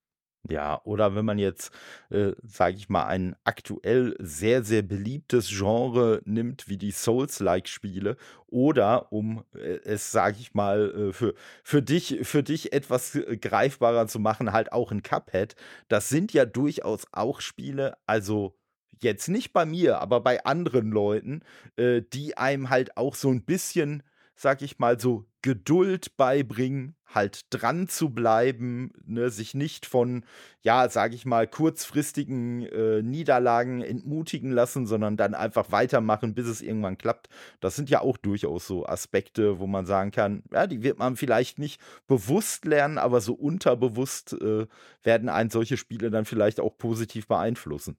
Ja, 0.49 0.81
oder 0.85 1.17
wenn 1.17 1.25
man 1.25 1.39
jetzt, 1.39 1.73
äh, 2.11 2.33
sage 2.45 2.77
ich 2.77 2.89
mal, 2.89 3.05
ein 3.07 3.35
aktuell 3.45 4.15
sehr, 4.21 4.63
sehr 4.63 4.83
beliebtes 4.83 5.49
Genre 5.49 6.21
nimmt, 6.25 6.69
wie 6.69 6.77
die 6.77 6.93
Souls-like-Spiele, 6.93 8.17
oder 8.47 9.13
um 9.13 9.43
äh, 9.57 9.81
es, 9.85 10.13
sage 10.13 10.37
ich 10.39 10.55
mal, 10.55 11.09
äh, 11.09 11.13
für, 11.13 11.35
für, 11.65 11.83
dich, 11.83 12.21
für 12.23 12.45
dich 12.45 12.73
etwas 12.73 13.17
äh, 13.17 13.37
greifbarer 13.37 14.07
zu 14.07 14.21
machen, 14.21 14.53
halt 14.53 14.71
auch 14.73 14.93
ein 14.93 15.03
Cuphead. 15.03 15.57
Das 15.89 16.09
sind 16.09 16.33
ja 16.33 16.45
durchaus 16.45 17.07
auch 17.13 17.41
Spiele, 17.41 17.97
also 18.07 18.55
jetzt 19.01 19.29
nicht 19.29 19.53
bei 19.53 19.67
mir, 19.67 20.01
aber 20.01 20.21
bei 20.21 20.45
anderen 20.45 20.91
Leuten, 20.91 21.43
äh, 21.77 22.03
die 22.03 22.37
einem 22.37 22.71
halt 22.71 22.97
auch 22.97 23.15
so 23.15 23.31
ein 23.31 23.45
bisschen 23.45 24.03
sag 24.37 24.63
ich 24.63 24.79
mal, 24.79 25.01
so 25.01 25.25
Geduld 25.43 26.17
beibringen, 26.17 26.95
halt 27.07 27.47
dran 27.51 27.89
zu 27.89 28.11
bleiben, 28.11 28.93
ne, 29.07 29.31
sich 29.31 29.55
nicht 29.55 29.87
von, 29.87 30.25
ja, 30.61 30.89
sag 30.89 31.15
ich 31.15 31.25
mal, 31.25 31.47
kurzfristigen 31.47 32.63
äh, 32.67 33.03
Niederlagen 33.03 33.81
entmutigen 33.81 34.51
lassen, 34.51 34.87
sondern 34.87 35.17
dann 35.17 35.35
einfach 35.35 35.71
weitermachen, 35.73 36.35
bis 36.35 36.47
es 36.47 36.61
irgendwann 36.61 36.99
klappt. 36.99 37.29
Das 37.61 37.77
sind 37.77 37.89
ja 37.89 38.01
auch 38.03 38.19
durchaus 38.19 38.67
so 38.67 38.87
Aspekte, 38.87 39.59
wo 39.59 39.67
man 39.67 39.87
sagen 39.87 40.11
kann, 40.11 40.43
ja, 40.53 40.67
die 40.67 40.83
wird 40.83 40.99
man 40.99 41.17
vielleicht 41.17 41.59
nicht 41.59 41.81
bewusst 42.07 42.65
lernen, 42.65 42.99
aber 42.99 43.21
so 43.21 43.35
unterbewusst 43.35 44.35
äh, 44.35 44.67
werden 45.03 45.29
ein 45.29 45.49
solche 45.49 45.77
Spiele 45.77 46.11
dann 46.11 46.25
vielleicht 46.25 46.61
auch 46.61 46.77
positiv 46.77 47.29
beeinflussen. 47.29 47.97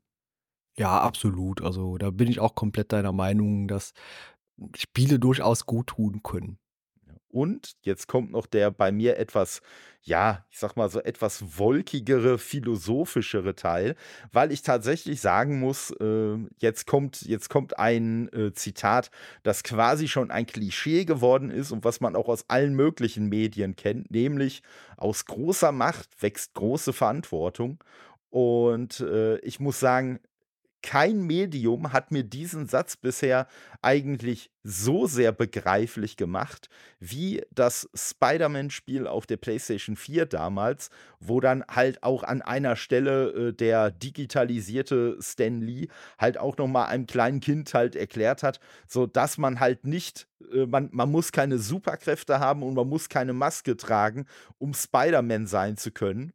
Ja, 0.79 0.99
absolut. 1.01 1.61
Also, 1.61 1.97
da 1.97 2.11
bin 2.11 2.27
ich 2.27 2.39
auch 2.39 2.53
komplett 2.55 2.91
deiner 2.93 3.11
Meinung, 3.11 3.67
dass 3.67 3.93
Spiele 4.75 5.19
durchaus 5.19 5.65
gut 5.65 5.87
tun 5.87 6.21
können. 6.23 6.59
Und 7.29 7.73
jetzt 7.83 8.07
kommt 8.07 8.31
noch 8.31 8.47
der 8.47 8.71
bei 8.71 8.91
mir 8.91 9.17
etwas, 9.17 9.61
ja, 10.03 10.45
ich 10.51 10.59
sag 10.59 10.75
mal 10.77 10.89
so 10.89 11.01
etwas 11.01 11.59
wolkigere, 11.59 12.39
philosophischere 12.39 13.55
Teil, 13.55 13.95
weil 14.31 14.51
ich 14.51 14.63
tatsächlich 14.63 15.21
sagen 15.21 15.59
muss, 15.59 15.91
äh, 16.01 16.37
jetzt 16.59 16.87
kommt, 16.87 17.21
jetzt 17.23 17.49
kommt 17.49 17.79
ein 17.79 18.29
äh, 18.33 18.53
Zitat, 18.53 19.11
das 19.43 19.63
quasi 19.63 20.07
schon 20.07 20.31
ein 20.31 20.45
Klischee 20.47 21.05
geworden 21.05 21.51
ist 21.51 21.71
und 21.71 21.85
was 21.85 22.01
man 22.01 22.15
auch 22.15 22.29
aus 22.29 22.45
allen 22.49 22.75
möglichen 22.75 23.27
Medien 23.29 23.75
kennt, 23.75 24.11
nämlich 24.11 24.63
aus 24.97 25.25
großer 25.25 25.71
Macht 25.73 26.21
wächst 26.21 26.53
große 26.55 26.93
Verantwortung. 26.93 27.83
Und 28.29 28.99
äh, 29.01 29.37
ich 29.39 29.59
muss 29.59 29.79
sagen, 29.79 30.19
kein 30.81 31.21
Medium 31.21 31.91
hat 31.93 32.11
mir 32.11 32.23
diesen 32.23 32.67
Satz 32.67 32.95
bisher 32.97 33.47
eigentlich 33.81 34.51
so 34.63 35.07
sehr 35.07 35.31
begreiflich 35.31 36.17
gemacht, 36.17 36.69
wie 36.99 37.41
das 37.51 37.89
Spider-Man-Spiel 37.95 39.07
auf 39.07 39.25
der 39.25 39.37
PlayStation 39.37 39.95
4 39.95 40.25
damals, 40.25 40.89
wo 41.19 41.39
dann 41.39 41.63
halt 41.67 42.03
auch 42.03 42.23
an 42.23 42.41
einer 42.41 42.75
Stelle 42.75 43.29
äh, 43.31 43.53
der 43.53 43.91
digitalisierte 43.91 45.17
Stan 45.21 45.61
Lee 45.61 45.87
halt 46.17 46.37
auch 46.37 46.57
noch 46.57 46.67
mal 46.67 46.85
einem 46.85 47.07
kleinen 47.07 47.39
Kind 47.39 47.73
halt 47.73 47.95
erklärt 47.95 48.43
hat, 48.43 48.59
so 48.87 49.05
dass 49.07 49.37
man 49.37 49.59
halt 49.59 49.85
nicht, 49.85 50.27
äh, 50.53 50.65
man, 50.65 50.89
man 50.91 51.09
muss 51.11 51.31
keine 51.31 51.59
Superkräfte 51.59 52.39
haben 52.39 52.63
und 52.63 52.73
man 52.73 52.89
muss 52.89 53.09
keine 53.09 53.33
Maske 53.33 53.77
tragen, 53.77 54.25
um 54.57 54.73
Spider-Man 54.73 55.47
sein 55.47 55.77
zu 55.77 55.91
können, 55.91 56.33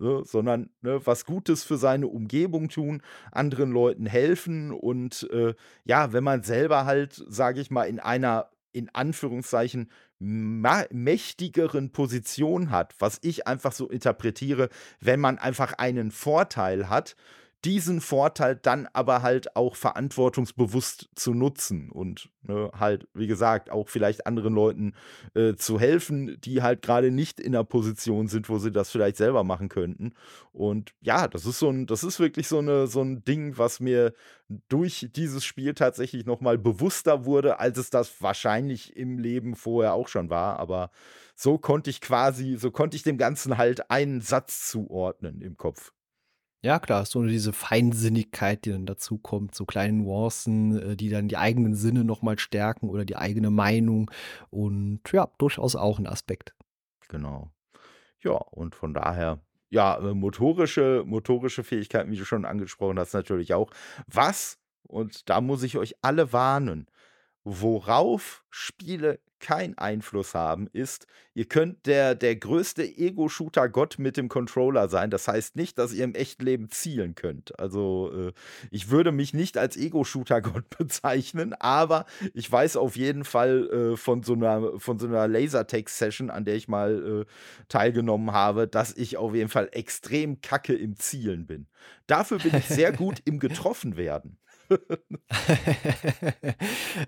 Ne, 0.00 0.22
sondern 0.24 0.70
ne, 0.80 1.04
was 1.04 1.24
Gutes 1.24 1.64
für 1.64 1.76
seine 1.76 2.06
Umgebung 2.06 2.68
tun, 2.68 3.02
anderen 3.32 3.72
Leuten 3.72 4.06
helfen 4.06 4.70
und 4.70 5.28
äh, 5.32 5.54
ja, 5.84 6.12
wenn 6.12 6.22
man 6.22 6.44
selber 6.44 6.84
halt, 6.84 7.24
sage 7.26 7.60
ich 7.60 7.72
mal, 7.72 7.82
in 7.88 7.98
einer 7.98 8.48
in 8.70 8.94
Anführungszeichen 8.94 9.90
mächtigeren 10.20 11.90
Position 11.90 12.70
hat, 12.70 12.94
was 13.00 13.18
ich 13.22 13.46
einfach 13.46 13.72
so 13.72 13.88
interpretiere, 13.88 14.68
wenn 15.00 15.20
man 15.20 15.38
einfach 15.38 15.72
einen 15.74 16.10
Vorteil 16.12 16.88
hat, 16.88 17.16
diesen 17.64 18.00
Vorteil 18.00 18.56
dann 18.56 18.88
aber 18.92 19.22
halt 19.22 19.56
auch 19.56 19.74
verantwortungsbewusst 19.74 21.08
zu 21.14 21.34
nutzen 21.34 21.90
und 21.90 22.30
ne, 22.42 22.70
halt, 22.78 23.08
wie 23.14 23.26
gesagt, 23.26 23.70
auch 23.70 23.88
vielleicht 23.88 24.26
anderen 24.26 24.54
Leuten 24.54 24.94
äh, 25.34 25.54
zu 25.54 25.80
helfen, 25.80 26.40
die 26.40 26.62
halt 26.62 26.82
gerade 26.82 27.10
nicht 27.10 27.40
in 27.40 27.52
der 27.52 27.64
Position 27.64 28.28
sind, 28.28 28.48
wo 28.48 28.58
sie 28.58 28.70
das 28.70 28.90
vielleicht 28.90 29.16
selber 29.16 29.42
machen 29.42 29.68
könnten. 29.68 30.12
Und 30.52 30.94
ja, 31.00 31.26
das 31.26 31.46
ist 31.46 31.58
so 31.58 31.68
ein, 31.68 31.86
das 31.86 32.04
ist 32.04 32.20
wirklich 32.20 32.46
so, 32.46 32.58
eine, 32.58 32.86
so 32.86 33.02
ein 33.02 33.24
Ding, 33.24 33.58
was 33.58 33.80
mir 33.80 34.12
durch 34.68 35.08
dieses 35.14 35.44
Spiel 35.44 35.74
tatsächlich 35.74 36.26
nochmal 36.26 36.58
bewusster 36.58 37.24
wurde, 37.24 37.58
als 37.58 37.76
es 37.76 37.90
das 37.90 38.22
wahrscheinlich 38.22 38.96
im 38.96 39.18
Leben 39.18 39.56
vorher 39.56 39.94
auch 39.94 40.08
schon 40.08 40.30
war. 40.30 40.58
Aber 40.60 40.90
so 41.34 41.58
konnte 41.58 41.90
ich 41.90 42.00
quasi, 42.00 42.56
so 42.56 42.70
konnte 42.70 42.96
ich 42.96 43.02
dem 43.02 43.18
Ganzen 43.18 43.58
halt 43.58 43.90
einen 43.90 44.20
Satz 44.20 44.70
zuordnen 44.70 45.40
im 45.40 45.56
Kopf. 45.56 45.92
Ja, 46.60 46.80
klar, 46.80 47.04
so 47.04 47.22
diese 47.24 47.52
Feinsinnigkeit, 47.52 48.64
die 48.64 48.72
dann 48.72 48.84
dazukommt, 48.84 49.54
so 49.54 49.64
kleine 49.64 49.98
Nuancen, 49.98 50.92
äh, 50.92 50.96
die 50.96 51.08
dann 51.08 51.28
die 51.28 51.36
eigenen 51.36 51.74
Sinne 51.74 52.04
noch 52.04 52.20
mal 52.22 52.38
stärken 52.38 52.88
oder 52.88 53.04
die 53.04 53.16
eigene 53.16 53.50
Meinung 53.50 54.10
und 54.50 55.00
ja, 55.12 55.28
durchaus 55.38 55.76
auch 55.76 56.00
ein 56.00 56.08
Aspekt. 56.08 56.54
Genau. 57.08 57.50
Ja, 58.22 58.32
und 58.32 58.74
von 58.74 58.92
daher, 58.92 59.40
ja, 59.70 59.98
äh, 59.98 60.14
motorische 60.14 61.04
motorische 61.06 61.62
Fähigkeiten, 61.62 62.10
wie 62.10 62.16
du 62.16 62.24
schon 62.24 62.44
angesprochen 62.44 62.98
hast, 62.98 63.14
natürlich 63.14 63.54
auch. 63.54 63.70
Was 64.08 64.58
und 64.88 65.28
da 65.30 65.40
muss 65.40 65.62
ich 65.62 65.78
euch 65.78 65.94
alle 66.02 66.32
warnen, 66.32 66.86
worauf 67.44 68.44
Spiele 68.50 69.20
keinen 69.40 69.76
Einfluss 69.78 70.34
haben, 70.34 70.68
ist, 70.72 71.06
ihr 71.34 71.46
könnt 71.46 71.86
der, 71.86 72.14
der 72.14 72.36
größte 72.36 72.82
Ego-Shooter-Gott 72.84 73.98
mit 73.98 74.16
dem 74.16 74.28
Controller 74.28 74.88
sein. 74.88 75.10
Das 75.10 75.28
heißt 75.28 75.56
nicht, 75.56 75.78
dass 75.78 75.92
ihr 75.92 76.04
im 76.04 76.14
echten 76.14 76.44
Leben 76.44 76.70
zielen 76.70 77.14
könnt. 77.14 77.58
Also, 77.58 78.10
äh, 78.12 78.32
ich 78.70 78.90
würde 78.90 79.12
mich 79.12 79.34
nicht 79.34 79.58
als 79.58 79.76
Ego-Shooter-Gott 79.76 80.68
bezeichnen, 80.78 81.54
aber 81.54 82.06
ich 82.34 82.50
weiß 82.50 82.76
auf 82.76 82.96
jeden 82.96 83.24
Fall 83.24 83.68
äh, 83.68 83.96
von 83.96 84.22
so 84.22 84.34
einer, 84.34 84.78
von 84.78 84.98
so 84.98 85.06
einer 85.06 85.28
Lasertag-Session, 85.28 86.30
an 86.30 86.44
der 86.44 86.56
ich 86.56 86.68
mal 86.68 87.24
äh, 87.26 87.32
teilgenommen 87.68 88.32
habe, 88.32 88.66
dass 88.68 88.96
ich 88.96 89.16
auf 89.16 89.34
jeden 89.34 89.50
Fall 89.50 89.68
extrem 89.72 90.40
kacke 90.40 90.74
im 90.74 90.96
Zielen 90.96 91.46
bin. 91.46 91.66
Dafür 92.06 92.38
bin 92.38 92.56
ich 92.56 92.66
sehr 92.66 92.92
gut 92.92 93.20
im 93.24 93.38
Getroffen 93.38 93.96
werden. 93.96 94.38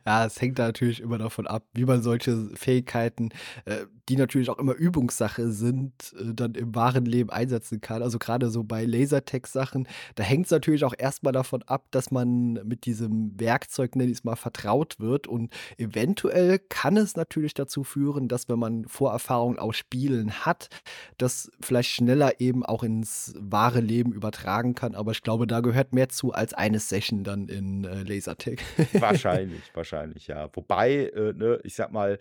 Ja, 0.07 0.27
es 0.27 0.41
hängt 0.41 0.59
da 0.59 0.67
natürlich 0.67 1.01
immer 1.01 1.19
davon 1.19 1.47
ab, 1.47 1.65
wie 1.75 1.85
man 1.85 2.03
solche 2.03 2.51
Fähigkeiten 2.55 3.31
äh, 3.65 3.87
die 4.11 4.17
natürlich 4.17 4.51
auch 4.51 4.59
immer 4.59 4.75
Übungssache 4.75 5.51
sind, 5.51 5.93
äh, 6.19 6.35
dann 6.35 6.55
im 6.57 6.75
wahren 6.75 7.05
Leben 7.05 7.31
einsetzen 7.31 7.81
kann. 7.81 8.03
Also 8.03 8.19
gerade 8.19 8.51
so 8.51 8.65
bei 8.65 8.85
Lasertech-Sachen, 8.85 9.87
da 10.17 10.25
hängt 10.25 10.47
es 10.47 10.51
natürlich 10.51 10.85
auch 10.85 10.95
erstmal 10.99 11.33
davon 11.33 11.63
ab, 11.63 11.87
dass 11.93 12.11
man 12.11 12.55
mit 12.65 12.87
diesem 12.87 13.39
Werkzeug, 13.39 13.95
nenne 13.95 14.11
ich 14.11 14.19
es 14.19 14.25
mal, 14.25 14.35
vertraut 14.35 14.99
wird. 14.99 15.29
Und 15.29 15.53
eventuell 15.79 16.59
kann 16.59 16.97
es 16.97 17.17
natürlich 17.17 17.55
dazu 17.55 17.85
führen, 17.85 18.27
dass 18.27 18.49
wenn 18.49 18.59
man 18.59 18.85
Vorerfahrungen 18.87 19.61
aus 19.61 19.77
Spielen 19.77 20.33
hat, 20.45 20.69
das 21.17 21.53
vielleicht 21.61 21.91
schneller 21.91 22.41
eben 22.41 22.67
auch 22.67 22.83
ins 22.83 23.35
wahre 23.39 23.81
Leben 23.81 24.13
übertragen 24.13 24.75
kann. 24.75 24.97
Aber 24.97 25.13
ich 25.13 25.23
glaube, 25.23 25.47
da 25.47 25.61
gehört 25.61 25.95
mehr 25.95 26.09
zu 26.09 26.33
als 26.33 26.53
eine 26.53 26.81
Session 26.81 27.23
dann 27.23 27.49
in 27.49 27.85
äh, 27.85 28.03
Lasertech. 28.03 28.59
Wahrscheinlich, 28.95 29.63
wahrscheinlich, 29.73 30.27
ja. 30.27 30.49
Wobei, 30.53 31.11
äh, 31.15 31.33
ne, 31.33 31.61
ich 31.63 31.75
sag 31.77 31.93
mal, 31.93 32.19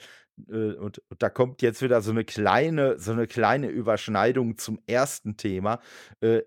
äh, 0.49 0.73
und, 0.73 0.99
und, 1.10 1.21
da 1.21 1.30
kommt 1.30 1.62
jetzt 1.62 1.82
wieder 1.82 2.02
so 2.02 2.12
eine 2.12 2.25
kleine, 2.25 2.99
so 2.99 3.12
eine 3.12 3.28
kleine 3.28 3.67
Überschneidung 3.67 4.58
zum 4.58 4.80
ersten 4.88 5.38
Thema. 5.38 5.80
Äh, 6.21 6.41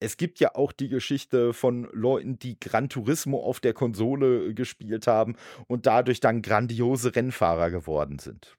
es 0.00 0.16
gibt 0.16 0.40
ja 0.40 0.54
auch 0.54 0.72
die 0.72 0.88
Geschichte 0.88 1.52
von 1.52 1.88
Leuten, 1.92 2.38
die 2.38 2.58
Gran 2.60 2.88
Turismo 2.88 3.40
auf 3.40 3.60
der 3.60 3.72
Konsole 3.72 4.48
äh, 4.48 4.54
gespielt 4.54 5.06
haben 5.06 5.36
und 5.66 5.86
dadurch 5.86 6.20
dann 6.20 6.42
grandiose 6.42 7.14
Rennfahrer 7.14 7.70
geworden 7.70 8.18
sind. 8.18 8.56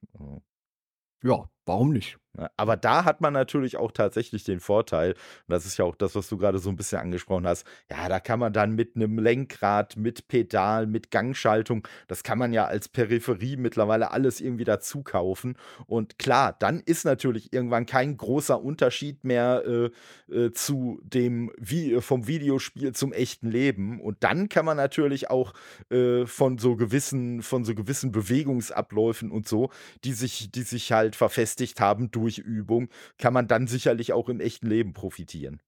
Ja, 1.24 1.50
warum 1.65 1.91
nicht? 1.91 2.17
Ne? 2.38 2.49
Aber 2.58 2.78
da 2.78 3.06
hat 3.06 3.21
man 3.21 3.34
natürlich 3.34 3.78
auch 3.78 3.91
tatsächlich 3.91 4.43
den 4.43 4.60
Vorteil, 4.60 5.12
und 5.13 5.17
das 5.47 5.65
ist 5.65 5.78
ja 5.78 5.86
auch 5.86 5.95
das, 5.95 6.15
was 6.15 6.28
du 6.28 6.38
gerade 6.38 6.60
so 6.60 6.69
ein 6.69 6.75
bisschen 6.75 6.99
angesprochen 6.99 7.47
hast, 7.47 7.65
ja, 7.89 8.10
da 8.10 8.19
kann 8.19 8.39
man 8.39 8.54
dann 8.54 8.73
mit 8.73 8.95
einem 8.95 9.19
Lenkrad, 9.19 9.97
mit 9.97 10.28
Pedal, 10.28 10.88
mit 10.88 11.12
Gangschaltung, 11.12 11.88
das 12.08 12.23
kann 12.23 12.38
man 12.38 12.54
ja 12.54 12.65
als 12.65 12.89
Peripherie 12.89 13.58
mittlerweile 13.58 14.12
alles 14.12 14.41
irgendwie 14.41 14.63
dazu 14.63 15.04
kaufen. 15.04 15.58
Und 15.86 16.19
klar, 16.19 16.56
dann 16.58 16.82
ist 16.82 17.06
natürlich 17.06 17.54
irgendwann 17.54 17.86
kein 17.86 18.17
großer 18.17 18.62
Unterschied 18.62 19.23
mehr 19.23 19.63
äh, 19.65 20.34
äh, 20.34 20.51
zu 20.51 20.99
dem 21.04 21.51
wie, 21.58 22.01
vom 22.01 22.28
Videospiel 22.28 22.93
zum 22.93 23.13
echten 23.13 23.49
Leben. 23.49 24.01
Und 24.01 24.23
dann 24.23 24.49
kann 24.49 24.65
man 24.65 24.78
natürlich 24.78 25.30
auch 25.30 25.54
äh, 25.89 26.25
von 26.25 26.58
so 26.58 26.75
gewissen, 26.75 27.41
von 27.41 27.63
so 27.63 27.75
gewissen 27.75 28.12
Bewegungsabläufen 28.12 29.32
und 29.32 29.47
so, 29.47 29.69
die 30.04 30.13
sich, 30.13 30.51
die 30.51 30.63
sich 30.63 30.91
halt 30.91 31.15
verfestigt 31.56 31.80
haben, 31.80 32.12
durch 32.12 32.38
Übung 32.38 32.89
kann 33.18 33.34
man 33.34 33.48
dann 33.48 33.68
sicherlich 33.68 34.13
auch 34.13 34.30
im 34.30 34.39
echten 34.39 34.68
Leben 34.68 34.94
profitieren. 34.94 35.62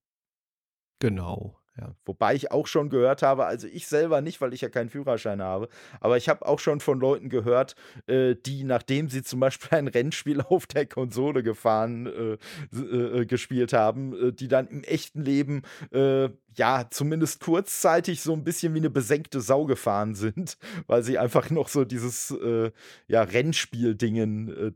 Genau. 0.99 1.59
Ja. 1.79 1.95
Wobei 2.05 2.33
ich 2.33 2.51
auch 2.51 2.65
schon 2.65 2.89
gehört 2.89 3.21
habe, 3.21 3.45
also 3.45 3.67
ich 3.67 3.87
selber 3.87 4.21
nicht, 4.21 4.41
weil 4.41 4.53
ich 4.53 4.61
ja 4.61 4.69
keinen 4.69 4.89
Führerschein 4.89 5.41
habe, 5.41 5.69
aber 5.99 6.17
ich 6.17 6.27
habe 6.27 6.45
auch 6.45 6.59
schon 6.59 6.79
von 6.79 6.99
Leuten 6.99 7.29
gehört, 7.29 7.75
äh, 8.07 8.35
die, 8.35 8.63
nachdem 8.63 9.09
sie 9.09 9.21
zum 9.21 9.39
Beispiel 9.39 9.69
ein 9.77 9.87
Rennspiel 9.87 10.41
auf 10.41 10.65
der 10.65 10.87
Konsole 10.87 11.43
gefahren, 11.43 12.07
äh, 12.07 12.77
äh, 12.77 13.25
gespielt 13.25 13.73
haben, 13.73 14.13
äh, 14.29 14.33
die 14.33 14.47
dann 14.47 14.67
im 14.67 14.83
echten 14.83 15.21
Leben, 15.21 15.61
äh, 15.91 16.29
ja, 16.55 16.87
zumindest 16.89 17.41
kurzzeitig 17.41 18.21
so 18.21 18.33
ein 18.33 18.43
bisschen 18.43 18.73
wie 18.73 18.79
eine 18.79 18.89
besenkte 18.89 19.41
Sau 19.41 19.65
gefahren 19.65 20.15
sind, 20.15 20.57
weil 20.87 21.03
sie 21.03 21.19
einfach 21.19 21.51
noch 21.51 21.67
so 21.67 21.85
dieses, 21.85 22.31
äh, 22.31 22.71
ja, 23.07 23.21
Rennspiel-Dingen 23.21 24.75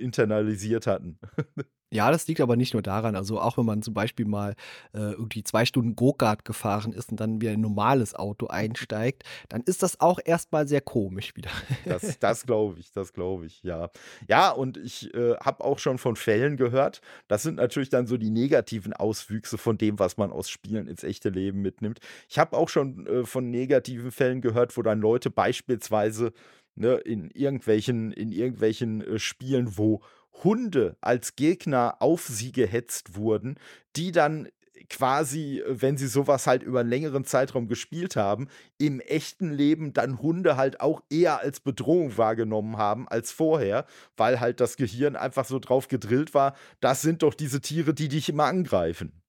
internalisiert 0.00 0.86
hatten. 0.86 1.18
Ja, 1.92 2.10
das 2.10 2.26
liegt 2.26 2.40
aber 2.40 2.56
nicht 2.56 2.72
nur 2.72 2.80
daran. 2.80 3.14
Also 3.16 3.38
auch 3.38 3.58
wenn 3.58 3.66
man 3.66 3.82
zum 3.82 3.92
Beispiel 3.92 4.24
mal 4.24 4.54
äh, 4.94 5.12
irgendwie 5.12 5.44
zwei 5.44 5.66
Stunden 5.66 5.94
Go-Kart 5.94 6.44
gefahren 6.46 6.94
ist 6.94 7.10
und 7.10 7.20
dann 7.20 7.42
wieder 7.42 7.52
ein 7.52 7.60
normales 7.60 8.14
Auto 8.14 8.46
einsteigt, 8.46 9.24
dann 9.50 9.62
ist 9.66 9.82
das 9.82 10.00
auch 10.00 10.18
erstmal 10.24 10.66
sehr 10.66 10.80
komisch 10.80 11.36
wieder. 11.36 11.50
Das, 11.84 12.18
das 12.20 12.46
glaube 12.46 12.80
ich, 12.80 12.92
das 12.92 13.12
glaube 13.12 13.44
ich, 13.44 13.62
ja. 13.62 13.90
Ja, 14.26 14.50
und 14.50 14.78
ich 14.78 15.12
äh, 15.14 15.34
habe 15.36 15.62
auch 15.62 15.78
schon 15.78 15.98
von 15.98 16.16
Fällen 16.16 16.56
gehört. 16.56 17.02
Das 17.28 17.42
sind 17.42 17.56
natürlich 17.56 17.90
dann 17.90 18.06
so 18.06 18.16
die 18.16 18.30
negativen 18.30 18.94
Auswüchse 18.94 19.58
von 19.58 19.76
dem, 19.76 19.98
was 19.98 20.16
man 20.16 20.32
aus 20.32 20.48
Spielen 20.48 20.86
ins 20.86 21.04
echte 21.04 21.28
Leben 21.28 21.60
mitnimmt. 21.60 22.00
Ich 22.26 22.38
habe 22.38 22.56
auch 22.56 22.70
schon 22.70 23.06
äh, 23.06 23.24
von 23.26 23.50
negativen 23.50 24.12
Fällen 24.12 24.40
gehört, 24.40 24.78
wo 24.78 24.82
dann 24.82 25.02
Leute 25.02 25.30
beispielsweise 25.30 26.32
ne, 26.74 26.94
in 26.94 27.30
irgendwelchen, 27.30 28.12
in 28.12 28.32
irgendwelchen 28.32 29.02
äh, 29.02 29.18
Spielen, 29.18 29.76
wo 29.76 30.00
Hunde 30.44 30.96
als 31.00 31.36
Gegner 31.36 31.96
auf 32.00 32.26
sie 32.26 32.52
gehetzt 32.52 33.16
wurden, 33.16 33.56
die 33.96 34.12
dann 34.12 34.48
quasi, 34.88 35.62
wenn 35.66 35.96
sie 35.96 36.06
sowas 36.06 36.46
halt 36.46 36.62
über 36.62 36.80
einen 36.80 36.90
längeren 36.90 37.24
Zeitraum 37.24 37.68
gespielt 37.68 38.16
haben, 38.16 38.48
im 38.78 39.00
echten 39.00 39.50
Leben 39.50 39.92
dann 39.92 40.20
Hunde 40.20 40.56
halt 40.56 40.80
auch 40.80 41.02
eher 41.10 41.40
als 41.40 41.60
Bedrohung 41.60 42.16
wahrgenommen 42.18 42.76
haben 42.76 43.08
als 43.08 43.32
vorher, 43.32 43.86
weil 44.16 44.40
halt 44.40 44.60
das 44.60 44.76
Gehirn 44.76 45.16
einfach 45.16 45.46
so 45.46 45.58
drauf 45.58 45.88
gedrillt 45.88 46.34
war, 46.34 46.54
das 46.80 47.02
sind 47.02 47.22
doch 47.22 47.34
diese 47.34 47.60
Tiere, 47.60 47.94
die 47.94 48.08
dich 48.08 48.28
immer 48.28 48.44
angreifen. 48.44 49.21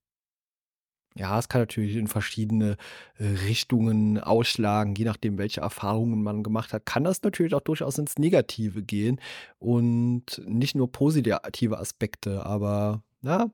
Ja, 1.15 1.38
es 1.38 1.47
kann 1.47 1.62
natürlich 1.62 1.95
in 1.95 2.08
verschiedene 2.08 2.76
äh, 3.19 3.26
Richtungen 3.26 4.17
ausschlagen, 4.19 4.95
je 4.95 5.06
nachdem, 5.06 5.38
welche 5.38 5.62
Erfahrungen 5.62 6.23
man 6.23 6.41
gemacht 6.41 6.73
hat, 6.73 6.86
kann 6.86 7.04
das 7.04 7.21
natürlich 7.21 7.54
auch 7.54 7.62
durchaus 7.62 7.99
ins 7.99 8.17
Negative 8.17 8.82
gehen 8.82 9.19
und 9.60 10.41
nicht 10.47 10.76
nur 10.76 10.91
positive 10.91 11.80
Aspekte, 11.80 12.45
aber 12.45 13.04
ja, 13.21 13.49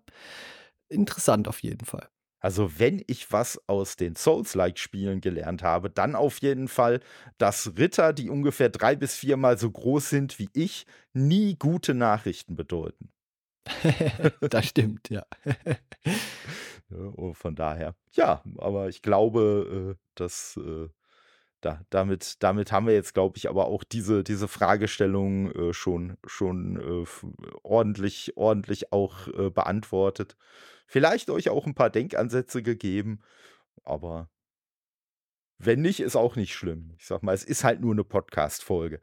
interessant 0.89 1.47
auf 1.47 1.61
jeden 1.61 1.85
Fall. 1.85 2.07
Also, 2.41 2.79
wenn 2.79 3.03
ich 3.07 3.31
was 3.33 3.59
aus 3.67 3.97
den 3.97 4.15
Souls-like-Spielen 4.15 5.19
gelernt 5.19 5.61
habe, 5.61 5.89
dann 5.89 6.15
auf 6.15 6.37
jeden 6.39 6.69
Fall, 6.69 7.01
dass 7.37 7.73
Ritter, 7.77 8.13
die 8.13 8.29
ungefähr 8.29 8.69
drei 8.69 8.95
bis 8.95 9.15
viermal 9.15 9.57
so 9.57 9.69
groß 9.69 10.09
sind 10.09 10.39
wie 10.39 10.49
ich, 10.53 10.85
nie 11.13 11.55
gute 11.57 11.93
Nachrichten 11.93 12.55
bedeuten. 12.55 13.09
das 14.49 14.67
stimmt, 14.67 15.09
ja. 15.09 15.25
Ja, 16.89 17.33
von 17.33 17.55
daher, 17.55 17.95
ja, 18.13 18.43
aber 18.57 18.89
ich 18.89 19.01
glaube, 19.01 19.95
äh, 19.95 19.99
dass 20.15 20.57
äh, 20.57 20.89
da, 21.61 21.81
damit, 21.89 22.41
damit 22.41 22.71
haben 22.71 22.87
wir 22.87 22.93
jetzt, 22.93 23.13
glaube 23.13 23.37
ich, 23.37 23.49
aber 23.49 23.65
auch 23.67 23.83
diese, 23.83 24.23
diese 24.23 24.47
Fragestellung 24.47 25.51
äh, 25.51 25.73
schon, 25.73 26.17
schon 26.25 27.05
ordentlich, 27.63 28.37
ordentlich 28.37 28.93
auch 28.93 29.27
beantwortet. 29.51 30.37
Vielleicht 30.87 31.29
euch 31.29 31.49
auch 31.49 31.67
ein 31.67 31.75
paar 31.75 31.89
Denkansätze 31.89 32.63
gegeben, 32.63 33.19
aber 33.83 34.29
wenn 35.59 35.81
nicht, 35.81 35.99
ist 35.99 36.15
auch 36.15 36.37
nicht 36.37 36.55
schlimm. 36.55 36.93
Ich 36.97 37.05
sag 37.05 37.21
mal, 37.21 37.33
es 37.33 37.43
ist 37.43 37.65
halt 37.65 37.81
nur 37.81 37.91
eine 37.91 38.05
Podcast-Folge. 38.05 39.01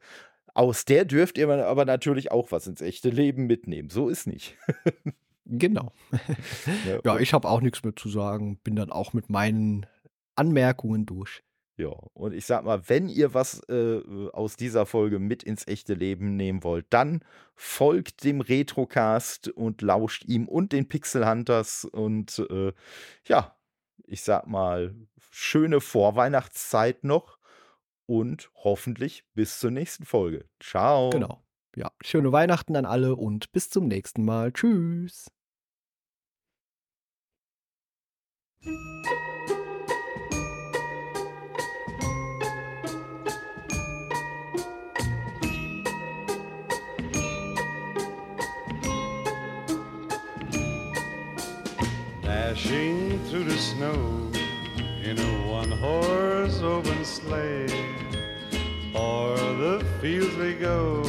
Aus 0.55 0.85
der 0.85 1.05
dürft 1.05 1.37
ihr 1.37 1.47
aber 1.47 1.85
natürlich 1.85 2.31
auch 2.31 2.51
was 2.51 2.65
ins 2.65 2.81
echte 2.81 3.09
Leben 3.09 3.45
mitnehmen. 3.45 3.91
So 3.91 4.09
ist 4.09 4.25
nicht. 4.25 4.57
Genau. 5.49 5.91
Ja, 6.85 6.99
ja 7.03 7.19
ich 7.19 7.33
habe 7.33 7.47
auch 7.47 7.61
nichts 7.61 7.83
mehr 7.83 7.95
zu 7.95 8.09
sagen. 8.09 8.57
Bin 8.63 8.75
dann 8.75 8.91
auch 8.91 9.13
mit 9.13 9.29
meinen 9.29 9.85
Anmerkungen 10.35 11.05
durch. 11.05 11.43
Ja, 11.77 11.89
und 12.13 12.33
ich 12.33 12.47
sag 12.47 12.65
mal, 12.65 12.89
wenn 12.89 13.07
ihr 13.07 13.35
was 13.35 13.61
äh, 13.69 14.01
aus 14.33 14.55
dieser 14.55 14.87
Folge 14.87 15.19
mit 15.19 15.43
ins 15.43 15.67
echte 15.67 15.93
Leben 15.93 16.35
nehmen 16.35 16.63
wollt, 16.63 16.87
dann 16.89 17.23
folgt 17.55 18.23
dem 18.23 18.41
Retrocast 18.41 19.49
und 19.49 19.83
lauscht 19.83 20.25
ihm 20.25 20.47
und 20.47 20.71
den 20.71 20.89
Pixel 20.89 21.29
Hunters 21.29 21.85
und 21.85 22.39
äh, 22.49 22.73
ja, 23.27 23.55
ich 24.05 24.23
sag 24.23 24.47
mal, 24.47 24.95
schöne 25.29 25.79
Vorweihnachtszeit 25.79 27.03
noch 27.03 27.37
und 28.07 28.49
hoffentlich 28.55 29.23
bis 29.35 29.59
zur 29.59 29.69
nächsten 29.69 30.05
Folge. 30.05 30.45
Ciao. 30.59 31.11
Genau. 31.11 31.43
Ja, 31.75 31.91
schöne 32.01 32.31
Weihnachten 32.31 32.75
an 32.75 32.87
alle 32.87 33.15
und 33.15 33.51
bis 33.51 33.69
zum 33.69 33.87
nächsten 33.87 34.25
Mal. 34.25 34.51
Tschüss. 34.51 35.27
Dashing 52.23 53.23
through 53.29 53.45
the 53.45 53.57
snow 53.57 53.93
in 55.01 55.17
a 55.17 55.47
one 55.49 55.71
horse 55.71 56.61
open 56.61 57.05
sleigh. 57.05 57.67
O'er 58.93 59.37
the 59.37 59.85
fields 60.01 60.35
we 60.35 60.53
go, 60.55 61.03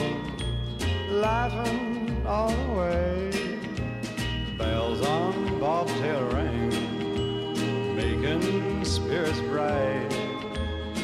laughing 1.10 2.22
all 2.24 2.50
the 2.50 2.72
way. 2.72 3.47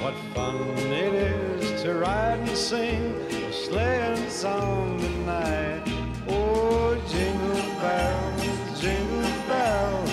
What 0.04 0.16
fun 0.34 0.56
it 0.92 1.14
is 1.14 1.82
to 1.82 1.94
ride 1.94 2.38
and 2.38 2.50
sing 2.50 3.14
a 3.30 3.50
sleighing 3.50 4.28
song 4.28 5.00
tonight. 5.00 5.82
Oh, 6.28 6.94
jingle 7.08 7.64
bells, 7.80 8.80
jingle 8.82 9.32
bells, 9.48 10.12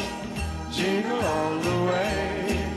jingle 0.71 1.19
all 1.19 1.59
the 1.59 1.77
way. 1.91 2.73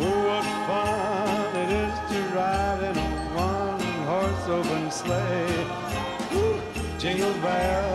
Oh, 0.00 0.26
what 0.26 0.46
fun 0.66 1.56
it 1.62 1.70
is 1.84 1.94
to 2.10 2.20
ride 2.34 2.82
in 2.90 2.98
a 2.98 3.10
one-horse 3.38 4.48
open 4.48 4.90
sleigh. 4.90 5.66
Ooh, 6.34 6.60
Jingle 6.98 7.32
bells, 7.34 7.87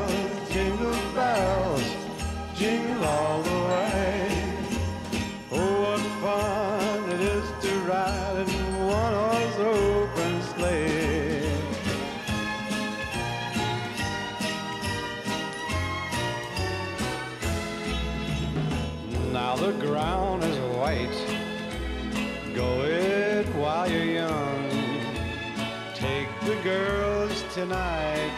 tonight. 27.64 28.38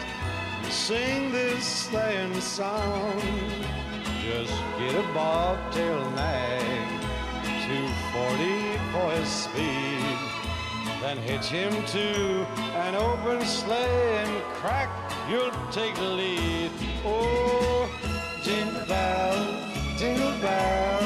Sing 0.70 1.32
this 1.32 1.64
sleighing 1.64 2.40
song. 2.40 3.20
Just 4.22 4.54
get 4.78 4.94
a 4.94 5.02
bobtail 5.12 6.00
nag. 6.12 6.88
240 7.66 8.78
for 8.92 9.10
his 9.18 9.28
speed. 9.28 10.18
Then 11.02 11.18
hitch 11.18 11.46
him 11.46 11.72
to 11.96 12.08
an 12.86 12.94
open 12.94 13.44
sleigh 13.44 14.18
and 14.22 14.42
crack, 14.60 14.90
you'll 15.28 15.50
take 15.72 15.96
the 15.96 16.10
lead. 16.20 16.70
Oh, 17.04 17.90
jingle 18.44 18.86
bells, 18.86 19.98
jingle 19.98 20.36
bells, 20.40 21.05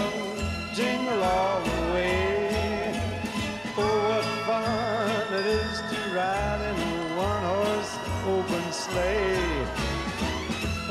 sleigh. 8.90 9.66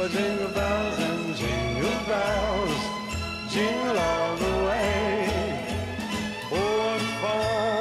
Oh, 0.01 0.07
jingle 0.07 0.47
bells 0.49 0.99
and 0.99 1.35
jingle 1.35 1.99
bells, 2.07 2.81
jingle 3.51 3.99
all 3.99 4.35
the 4.37 4.53
way. 4.67 5.65
Oh, 6.51 6.95
and 6.95 7.07
fun! 7.21 7.78